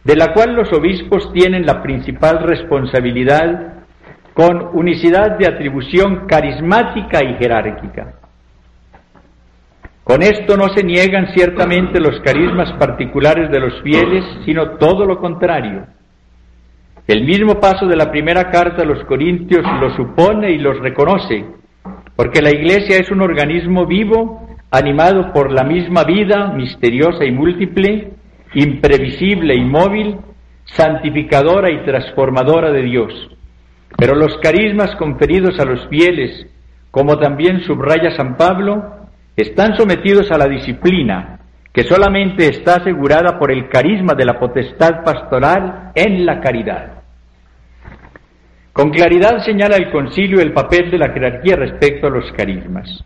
de 0.05 0.17
la 0.17 0.33
cual 0.33 0.55
los 0.55 0.73
obispos 0.73 1.33
tienen 1.33 1.67
la 1.67 1.83
principal 1.83 2.43
responsabilidad 2.43 3.85
con 4.35 4.71
unicidad 4.73 5.39
de 5.39 5.47
atribución 5.47 6.27
carismática 6.27 7.23
y 7.23 7.37
jerárquica. 7.37 8.15
Con 10.05 10.23
esto 10.23 10.57
no 10.57 10.69
se 10.71 10.83
niegan 10.83 11.33
ciertamente 11.33 12.01
los 12.01 12.19
carismas 12.21 12.73
particulares 12.73 13.51
de 13.51 13.61
los 13.61 13.83
fieles, 13.83 14.25
sino 14.45 14.79
todo 14.79 15.05
lo 15.05 15.19
contrario 15.19 15.87
el 17.09 17.25
mismo 17.25 17.59
paso 17.59 17.87
de 17.87 17.97
la 17.97 18.11
primera 18.11 18.51
carta 18.51 18.83
a 18.83 18.87
los 18.87 19.05
Corintios 19.05 19.65
lo 19.81 19.95
supone 19.97 20.53
y 20.53 20.59
los 20.59 20.79
reconoce, 20.79 21.45
porque 22.15 22.41
la 22.41 22.51
Iglesia 22.51 22.97
es 22.99 23.11
un 23.11 23.23
organismo 23.23 23.87
vivo, 23.87 24.52
animado 24.73 25.33
por 25.35 25.53
la 25.53 25.65
misma 25.65 26.03
vida, 26.05 26.49
misteriosa 26.49 27.27
y 27.27 27.31
múltiple, 27.31 28.13
imprevisible 28.55 29.55
y 29.55 29.65
móvil, 29.65 30.17
santificadora 30.65 31.71
y 31.71 31.85
transformadora 31.85 32.73
de 32.73 32.83
Dios. 32.83 33.13
Pero 33.99 34.15
los 34.15 34.39
carismas 34.39 34.97
conferidos 34.97 35.61
a 35.61 35.67
los 35.67 35.87
fieles, 35.89 36.47
como 36.91 37.19
también 37.19 37.61
subraya 37.61 38.17
San 38.17 38.39
Pablo, 38.39 39.09
están 39.37 39.77
sometidos 39.77 40.31
a 40.31 40.39
la 40.39 40.49
disciplina, 40.49 41.41
que 41.71 41.85
solamente 41.85 42.49
está 42.49 42.77
asegurada 42.77 43.39
por 43.39 43.53
el 43.53 43.69
carisma 43.69 44.15
de 44.15 44.25
la 44.25 44.39
potestad 44.39 45.05
pastoral 45.05 45.93
en 45.95 46.25
la 46.25 46.41
caridad. 46.41 47.03
Con 48.73 48.89
claridad 48.91 49.45
señala 49.45 49.77
el 49.77 49.91
concilio 49.91 50.41
el 50.41 50.55
papel 50.55 50.91
de 50.91 50.97
la 50.97 51.11
jerarquía 51.11 51.57
respecto 51.57 52.07
a 52.07 52.11
los 52.11 52.33
carismas. 52.33 53.05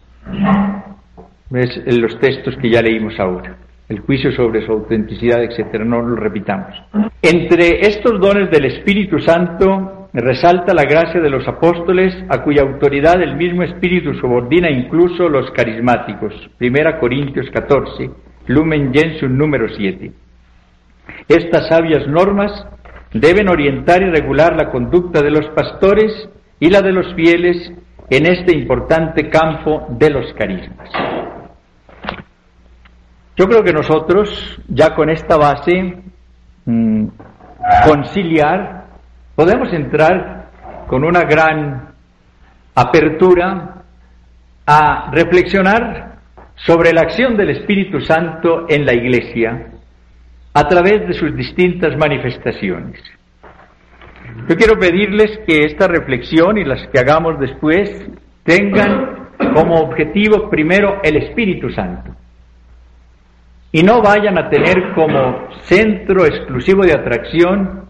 Es 1.52 1.80
en 1.84 2.02
los 2.02 2.18
textos 2.18 2.56
que 2.56 2.70
ya 2.70 2.82
leímos 2.82 3.18
ahora. 3.20 3.56
El 3.88 4.00
juicio 4.00 4.32
sobre 4.32 4.66
su 4.66 4.72
autenticidad, 4.72 5.42
etcétera, 5.44 5.84
no 5.84 6.02
lo 6.02 6.16
repitamos. 6.16 6.74
Entre 7.22 7.86
estos 7.86 8.20
dones 8.20 8.50
del 8.50 8.64
Espíritu 8.64 9.20
Santo 9.20 10.08
resalta 10.12 10.74
la 10.74 10.84
gracia 10.84 11.20
de 11.20 11.30
los 11.30 11.46
apóstoles, 11.46 12.12
a 12.28 12.42
cuya 12.42 12.62
autoridad 12.62 13.22
el 13.22 13.36
mismo 13.36 13.62
Espíritu 13.62 14.14
subordina 14.14 14.70
incluso 14.70 15.28
los 15.28 15.50
carismáticos. 15.52 16.32
Primera 16.58 16.98
Corintios 16.98 17.48
14, 17.50 18.10
Lumen 18.46 18.92
Gentium 18.92 19.36
número 19.36 19.68
7. 19.68 20.10
Estas 21.28 21.68
sabias 21.68 22.08
normas 22.08 22.66
deben 23.12 23.48
orientar 23.48 24.02
y 24.02 24.10
regular 24.10 24.56
la 24.56 24.70
conducta 24.70 25.22
de 25.22 25.30
los 25.30 25.46
pastores 25.50 26.28
y 26.58 26.70
la 26.70 26.80
de 26.82 26.92
los 26.92 27.14
fieles 27.14 27.72
en 28.10 28.26
este 28.26 28.56
importante 28.56 29.28
campo 29.28 29.86
de 29.90 30.10
los 30.10 30.32
carismas. 30.34 30.90
Yo 33.36 33.46
creo 33.46 33.62
que 33.62 33.72
nosotros, 33.72 34.58
ya 34.66 34.94
con 34.94 35.10
esta 35.10 35.36
base 35.36 36.02
mm, 36.64 37.06
conciliar, 37.86 38.86
podemos 39.34 39.70
entrar 39.74 40.48
con 40.86 41.04
una 41.04 41.20
gran 41.20 41.90
apertura 42.74 43.82
a 44.66 45.10
reflexionar 45.12 46.16
sobre 46.54 46.94
la 46.94 47.02
acción 47.02 47.36
del 47.36 47.50
Espíritu 47.50 48.00
Santo 48.00 48.64
en 48.70 48.86
la 48.86 48.94
Iglesia 48.94 49.66
a 50.54 50.66
través 50.66 51.06
de 51.06 51.12
sus 51.12 51.36
distintas 51.36 51.94
manifestaciones. 51.98 52.98
Yo 54.48 54.56
quiero 54.56 54.78
pedirles 54.78 55.40
que 55.46 55.66
esta 55.66 55.88
reflexión 55.88 56.56
y 56.56 56.64
las 56.64 56.88
que 56.88 56.98
hagamos 56.98 57.38
después 57.38 57.90
tengan 58.44 59.28
como 59.54 59.74
objetivo 59.74 60.48
primero 60.48 61.00
el 61.02 61.18
Espíritu 61.18 61.68
Santo 61.68 62.16
y 63.76 63.82
no 63.82 64.00
vayan 64.00 64.38
a 64.38 64.48
tener 64.48 64.94
como 64.94 65.50
centro 65.64 66.24
exclusivo 66.24 66.82
de 66.82 66.94
atracción 66.94 67.84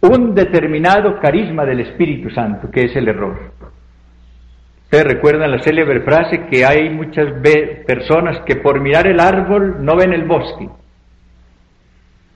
un 0.00 0.34
determinado 0.34 1.20
carisma 1.20 1.64
del 1.64 1.82
Espíritu 1.82 2.30
Santo, 2.30 2.68
que 2.68 2.86
es 2.86 2.96
el 2.96 3.06
error. 3.06 3.52
Ustedes 4.82 5.04
recuerdan 5.04 5.52
la 5.52 5.62
célebre 5.62 6.00
frase 6.00 6.46
que 6.50 6.64
hay 6.64 6.90
muchas 6.90 7.26
personas 7.86 8.40
que 8.44 8.56
por 8.56 8.80
mirar 8.80 9.06
el 9.06 9.20
árbol 9.20 9.76
no 9.84 9.94
ven 9.94 10.12
el 10.12 10.24
bosque. 10.24 10.68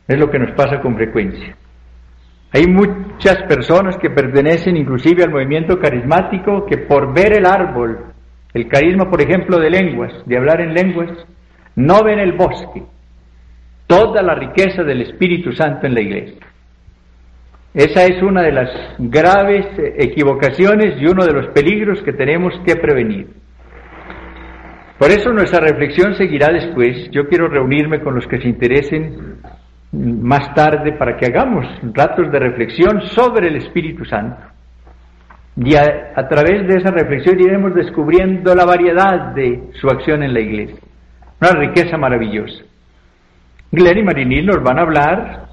Es 0.06 0.16
lo 0.16 0.30
que 0.30 0.38
nos 0.38 0.52
pasa 0.52 0.80
con 0.80 0.94
frecuencia. 0.94 1.56
Hay 2.52 2.68
muchas 2.68 3.42
personas 3.48 3.96
que 3.96 4.10
pertenecen 4.10 4.76
inclusive 4.76 5.24
al 5.24 5.32
movimiento 5.32 5.80
carismático 5.80 6.64
que 6.64 6.78
por 6.78 7.12
ver 7.12 7.38
el 7.38 7.44
árbol, 7.44 8.04
el 8.54 8.68
carisma 8.68 9.10
por 9.10 9.20
ejemplo 9.20 9.58
de 9.58 9.68
lenguas, 9.68 10.12
de 10.26 10.36
hablar 10.36 10.60
en 10.60 10.74
lenguas, 10.74 11.10
no 11.78 12.02
ven 12.02 12.18
el 12.18 12.32
bosque, 12.32 12.82
toda 13.86 14.20
la 14.20 14.34
riqueza 14.34 14.82
del 14.82 15.02
Espíritu 15.02 15.52
Santo 15.52 15.86
en 15.86 15.94
la 15.94 16.00
iglesia. 16.00 16.44
Esa 17.72 18.04
es 18.04 18.20
una 18.20 18.42
de 18.42 18.50
las 18.50 18.70
graves 18.98 19.66
equivocaciones 19.96 21.00
y 21.00 21.06
uno 21.06 21.24
de 21.24 21.32
los 21.32 21.46
peligros 21.54 22.02
que 22.02 22.12
tenemos 22.12 22.52
que 22.66 22.74
prevenir. 22.74 23.28
Por 24.98 25.10
eso 25.10 25.32
nuestra 25.32 25.60
reflexión 25.60 26.16
seguirá 26.16 26.48
después. 26.52 27.08
Yo 27.12 27.28
quiero 27.28 27.46
reunirme 27.46 28.00
con 28.00 28.16
los 28.16 28.26
que 28.26 28.40
se 28.40 28.48
interesen 28.48 29.36
más 29.92 30.52
tarde 30.54 30.94
para 30.94 31.16
que 31.16 31.26
hagamos 31.26 31.64
ratos 31.94 32.32
de 32.32 32.40
reflexión 32.40 33.02
sobre 33.02 33.46
el 33.46 33.56
Espíritu 33.56 34.04
Santo. 34.04 34.42
Y 35.56 35.76
a, 35.76 36.12
a, 36.16 36.26
través 36.26 36.66
de 36.66 36.80
esa 36.80 36.90
reflexión 36.90 37.38
iremos 37.38 37.72
descubriendo 37.72 38.52
la 38.56 38.64
variedad 38.64 39.32
de 39.32 39.70
su 39.80 39.86
acción 39.86 40.24
en 40.24 40.34
la 40.34 40.40
iglesia. 40.40 40.87
Una 41.40 41.50
riqueza 41.52 41.96
maravillosa. 41.96 42.64
Glenn 43.70 43.98
y 43.98 44.02
Marinil 44.02 44.46
nos 44.46 44.62
van 44.62 44.78
a 44.78 44.82
hablar 44.82 45.48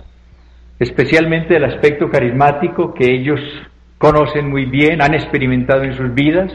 especialmente 0.80 1.54
del 1.54 1.66
aspecto 1.66 2.10
carismático 2.10 2.94
que 2.94 3.12
ellos 3.12 3.40
conocen 3.98 4.50
muy 4.50 4.66
bien, 4.66 5.02
han 5.02 5.14
experimentado 5.14 5.84
en 5.84 5.96
sus 5.96 6.14
vidas. 6.14 6.52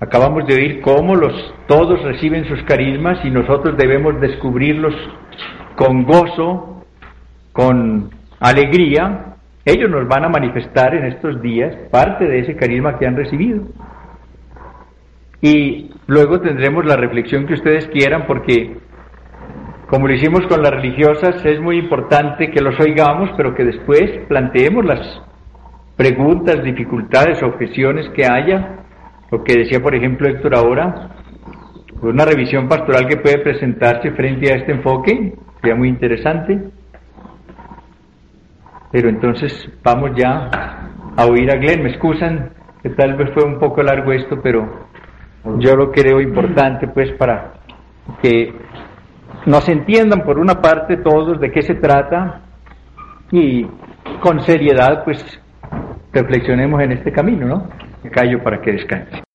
Acabamos 0.00 0.46
de 0.46 0.54
oír 0.54 0.80
cómo 0.80 1.16
los 1.16 1.54
todos 1.66 2.02
reciben 2.02 2.46
sus 2.46 2.62
carismas 2.64 3.24
y 3.24 3.30
nosotros 3.30 3.76
debemos 3.76 4.20
descubrirlos 4.20 4.94
con 5.74 6.04
gozo, 6.04 6.84
con 7.52 8.10
alegría, 8.38 9.28
ellos 9.64 9.90
nos 9.90 10.08
van 10.08 10.24
a 10.24 10.28
manifestar 10.28 10.94
en 10.94 11.04
estos 11.04 11.42
días 11.42 11.74
parte 11.90 12.26
de 12.26 12.38
ese 12.38 12.56
carisma 12.56 12.98
que 12.98 13.06
han 13.06 13.16
recibido. 13.16 13.64
Y 15.40 15.90
luego 16.06 16.40
tendremos 16.40 16.84
la 16.84 16.96
reflexión 16.96 17.46
que 17.46 17.54
ustedes 17.54 17.86
quieran 17.88 18.26
porque, 18.26 18.76
como 19.88 20.08
lo 20.08 20.14
hicimos 20.14 20.46
con 20.48 20.62
las 20.62 20.72
religiosas, 20.72 21.44
es 21.44 21.60
muy 21.60 21.78
importante 21.78 22.50
que 22.50 22.60
los 22.60 22.78
oigamos, 22.80 23.30
pero 23.36 23.54
que 23.54 23.64
después 23.64 24.26
planteemos 24.28 24.84
las 24.84 25.22
preguntas, 25.96 26.62
dificultades, 26.62 27.42
objeciones 27.42 28.08
que 28.10 28.26
haya. 28.26 28.84
Lo 29.30 29.44
que 29.44 29.58
decía, 29.58 29.80
por 29.80 29.94
ejemplo, 29.94 30.28
Héctor 30.28 30.56
ahora, 30.56 31.10
una 32.02 32.24
revisión 32.24 32.68
pastoral 32.68 33.06
que 33.06 33.18
puede 33.18 33.38
presentarse 33.38 34.10
frente 34.12 34.52
a 34.52 34.56
este 34.56 34.72
enfoque 34.72 35.34
Sería 35.60 35.74
muy 35.74 35.88
interesante. 35.88 36.70
Pero 38.92 39.08
entonces 39.08 39.70
vamos 39.82 40.12
ya 40.16 40.48
a 41.16 41.26
oír 41.26 41.50
a 41.50 41.56
Glenn. 41.56 41.82
Me 41.82 41.90
excusan 41.90 42.52
que 42.82 42.90
tal 42.90 43.16
vez 43.16 43.30
fue 43.34 43.44
un 43.44 43.58
poco 43.58 43.82
largo 43.82 44.12
esto, 44.12 44.40
pero 44.42 44.87
yo 45.58 45.76
lo 45.76 45.90
creo 45.90 46.20
importante 46.20 46.88
pues 46.88 47.12
para 47.12 47.54
que 48.22 48.52
nos 49.46 49.68
entiendan 49.68 50.22
por 50.22 50.38
una 50.38 50.60
parte 50.60 50.96
todos 50.96 51.40
de 51.40 51.50
qué 51.50 51.62
se 51.62 51.74
trata 51.74 52.42
y 53.30 53.66
con 54.20 54.40
seriedad 54.40 55.04
pues 55.04 55.24
reflexionemos 56.12 56.80
en 56.82 56.92
este 56.92 57.12
camino, 57.12 57.46
¿no? 57.46 57.68
Me 58.02 58.10
callo 58.10 58.42
para 58.42 58.60
que 58.60 58.72
descanse. 58.72 59.27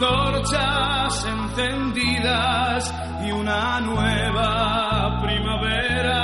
Antorchas 0.00 1.26
encendidas 1.26 2.94
y 3.22 3.32
una 3.32 3.80
nueva 3.80 5.20
primavera. 5.22 6.20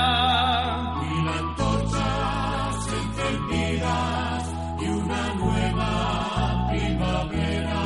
Mil 0.99 1.27
antorchas 1.29 2.87
encendidas 3.03 4.55
y 4.79 4.85
una 4.87 5.33
nueva 5.35 6.67
primavera. 6.71 7.83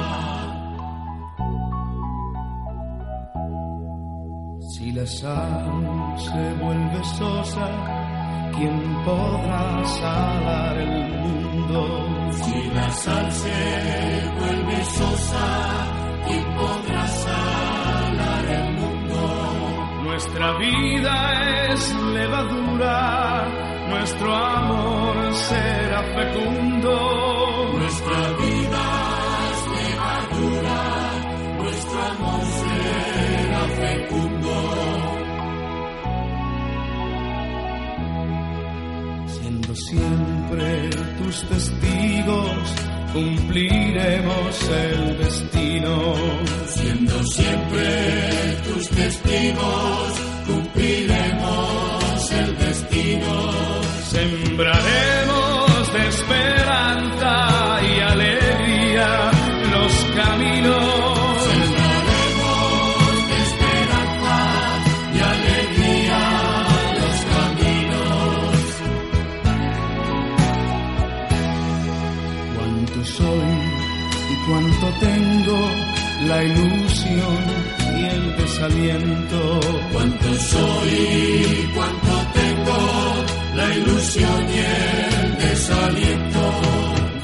Si 4.70 4.92
la 4.94 5.06
sal 5.06 6.16
se 6.18 6.54
vuelve 6.64 7.04
sosa, 7.04 7.68
¿quién 8.56 9.04
podrá 9.04 9.86
salar 9.86 10.78
el 10.78 11.20
mundo? 11.20 12.12
Si 12.32 12.72
la 12.74 12.90
sal 12.92 13.32
se 13.32 14.32
vuelve 14.40 14.84
sosa, 14.86 15.31
vida 20.62 21.74
es 21.74 21.96
levadura, 22.14 23.48
nuestro 23.90 24.34
amor 24.34 25.34
será 25.34 26.02
fecundo. 26.18 26.94
Nuestra 27.80 28.22
vida 28.44 28.84
es 29.50 29.60
levadura, 29.80 30.80
nuestro 31.58 31.98
amor 32.14 32.44
será 32.62 33.62
fecundo. 33.82 34.54
Siendo 39.36 39.76
siempre 39.76 40.90
tus 41.18 41.36
testigos, 41.50 42.76
cumpliremos 43.14 44.70
el 44.70 45.18
destino. 45.18 45.96
Siendo 46.68 47.24
siempre 47.24 48.58
tus 48.68 48.90
testigos, 48.90 50.31
cumpliremos 50.52 52.32
el 52.32 52.58
destino. 52.58 53.34
Sembraremos 54.16 55.94
de 55.94 56.08
esperanza 56.16 57.34
y 57.90 58.00
alegría 58.14 59.10
los 59.74 59.94
caminos. 60.20 61.38
Sembraremos 61.50 63.14
de 63.30 63.38
esperanza 63.50 64.38
y 65.16 65.20
alegría 65.34 66.22
los 67.00 67.18
caminos. 67.36 68.54
Cuánto 72.56 73.00
soy 73.18 73.52
y 74.34 74.36
cuánto 74.48 74.88
tengo, 75.08 75.60
la 76.28 76.38
ilusión 76.44 77.44
y 77.98 78.04
el 78.06 78.24
desaliento. 78.38 79.31
Ilusión 83.92 84.48
y 84.50 84.58
el 84.58 85.38
desaliento. 85.38 86.52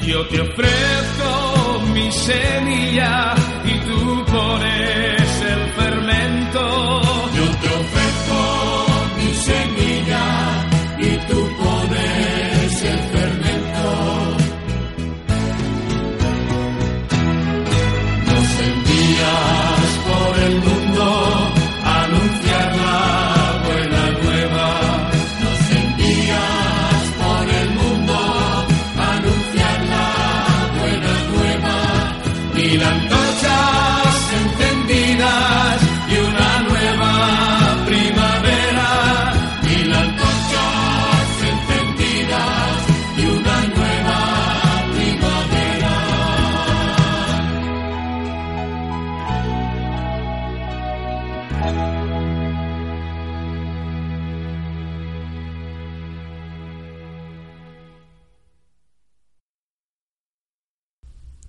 Yo 0.02 0.26
te 0.28 0.40
ofrezco 0.40 1.80
mi 1.94 2.10
semilla 2.12 3.34
y 3.64 3.78
tú 3.86 4.24
pones 4.26 5.42
el 5.54 5.72
fermento. 5.72 7.00
Yo 7.36 7.46
te 7.62 7.68
ofrezco 7.82 8.86
mi 9.18 9.34
semilla 9.34 10.24
y 10.98 11.16
tú 11.28 11.48
pones 11.56 11.67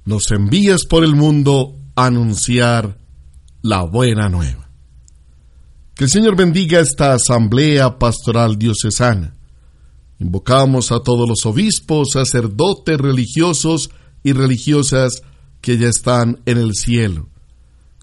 Nos 0.09 0.31
envías 0.31 0.85
por 0.89 1.03
el 1.03 1.13
mundo 1.13 1.75
a 1.93 2.07
anunciar 2.07 2.97
la 3.61 3.83
buena 3.83 4.27
nueva. 4.27 4.67
Que 5.93 6.05
el 6.05 6.09
Señor 6.09 6.35
bendiga 6.35 6.79
esta 6.79 7.13
asamblea 7.13 7.99
pastoral 7.99 8.57
diocesana. 8.57 9.35
Invocamos 10.17 10.91
a 10.91 11.01
todos 11.01 11.29
los 11.29 11.45
obispos, 11.45 12.13
sacerdotes 12.13 12.97
religiosos 12.97 13.91
y 14.23 14.33
religiosas 14.33 15.21
que 15.61 15.77
ya 15.77 15.89
están 15.89 16.39
en 16.47 16.57
el 16.57 16.73
cielo, 16.73 17.29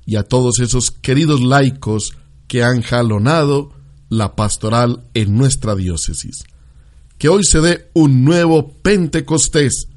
y 0.05 0.15
a 0.15 0.23
todos 0.23 0.61
esos 0.61 0.93
queridos 0.93 1.41
laicos 1.41 2.13
que 2.47 2.63
han 2.63 2.83
jalonado 2.83 3.73
la 4.11 4.37
pastoral 4.37 5.09
en 5.15 5.37
nuestra 5.37 5.75
diócesis. 5.75 6.45
Que 7.19 7.29
hoy 7.29 7.43
se 7.43 7.61
dé 7.61 7.91
un 7.95 8.25
nuevo 8.25 8.75
Pentecostés 8.81 9.89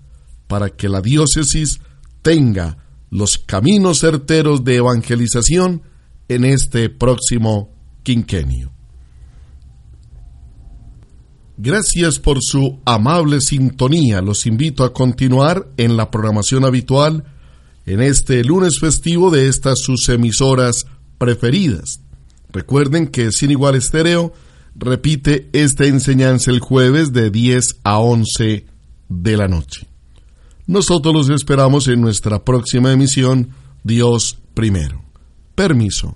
para 0.47 0.71
que 0.71 0.89
la 0.89 1.01
diócesis 1.01 1.81
tenga 2.21 2.77
los 3.09 3.37
caminos 3.37 3.99
certeros 3.99 4.63
de 4.63 4.77
evangelización 4.77 5.83
en 6.27 6.45
este 6.45 6.89
próximo 6.89 7.73
quinquenio. 8.03 8.71
Gracias 11.57 12.19
por 12.19 12.37
su 12.41 12.79
amable 12.85 13.41
sintonía. 13.41 14.21
Los 14.21 14.45
invito 14.45 14.85
a 14.85 14.93
continuar 14.93 15.67
en 15.75 15.97
la 15.97 16.09
programación 16.09 16.63
habitual 16.63 17.25
en 17.85 18.01
este 18.01 18.43
lunes 18.43 18.79
festivo 18.79 19.29
de 19.29 19.49
estas 19.49 19.79
sus 19.79 20.07
emisoras 20.07 20.85
preferidas. 21.17 21.99
Recuerden 22.51 23.07
que 23.07 23.31
Sin 23.31 23.51
Igual 23.51 23.75
Estéreo 23.75 24.31
repite 24.75 25.49
esta 25.51 25.85
enseñanza 25.85 26.51
el 26.51 26.59
jueves 26.59 27.11
de 27.11 27.29
10 27.29 27.79
a 27.83 27.99
11 27.99 28.65
de 29.09 29.37
la 29.37 29.47
noche. 29.47 29.87
Nosotros 30.69 31.15
los 31.15 31.29
esperamos 31.31 31.87
en 31.87 31.99
nuestra 31.99 32.45
próxima 32.45 32.91
emisión, 32.91 33.49
Dios 33.83 34.37
primero. 34.53 35.01
Permiso. 35.55 36.15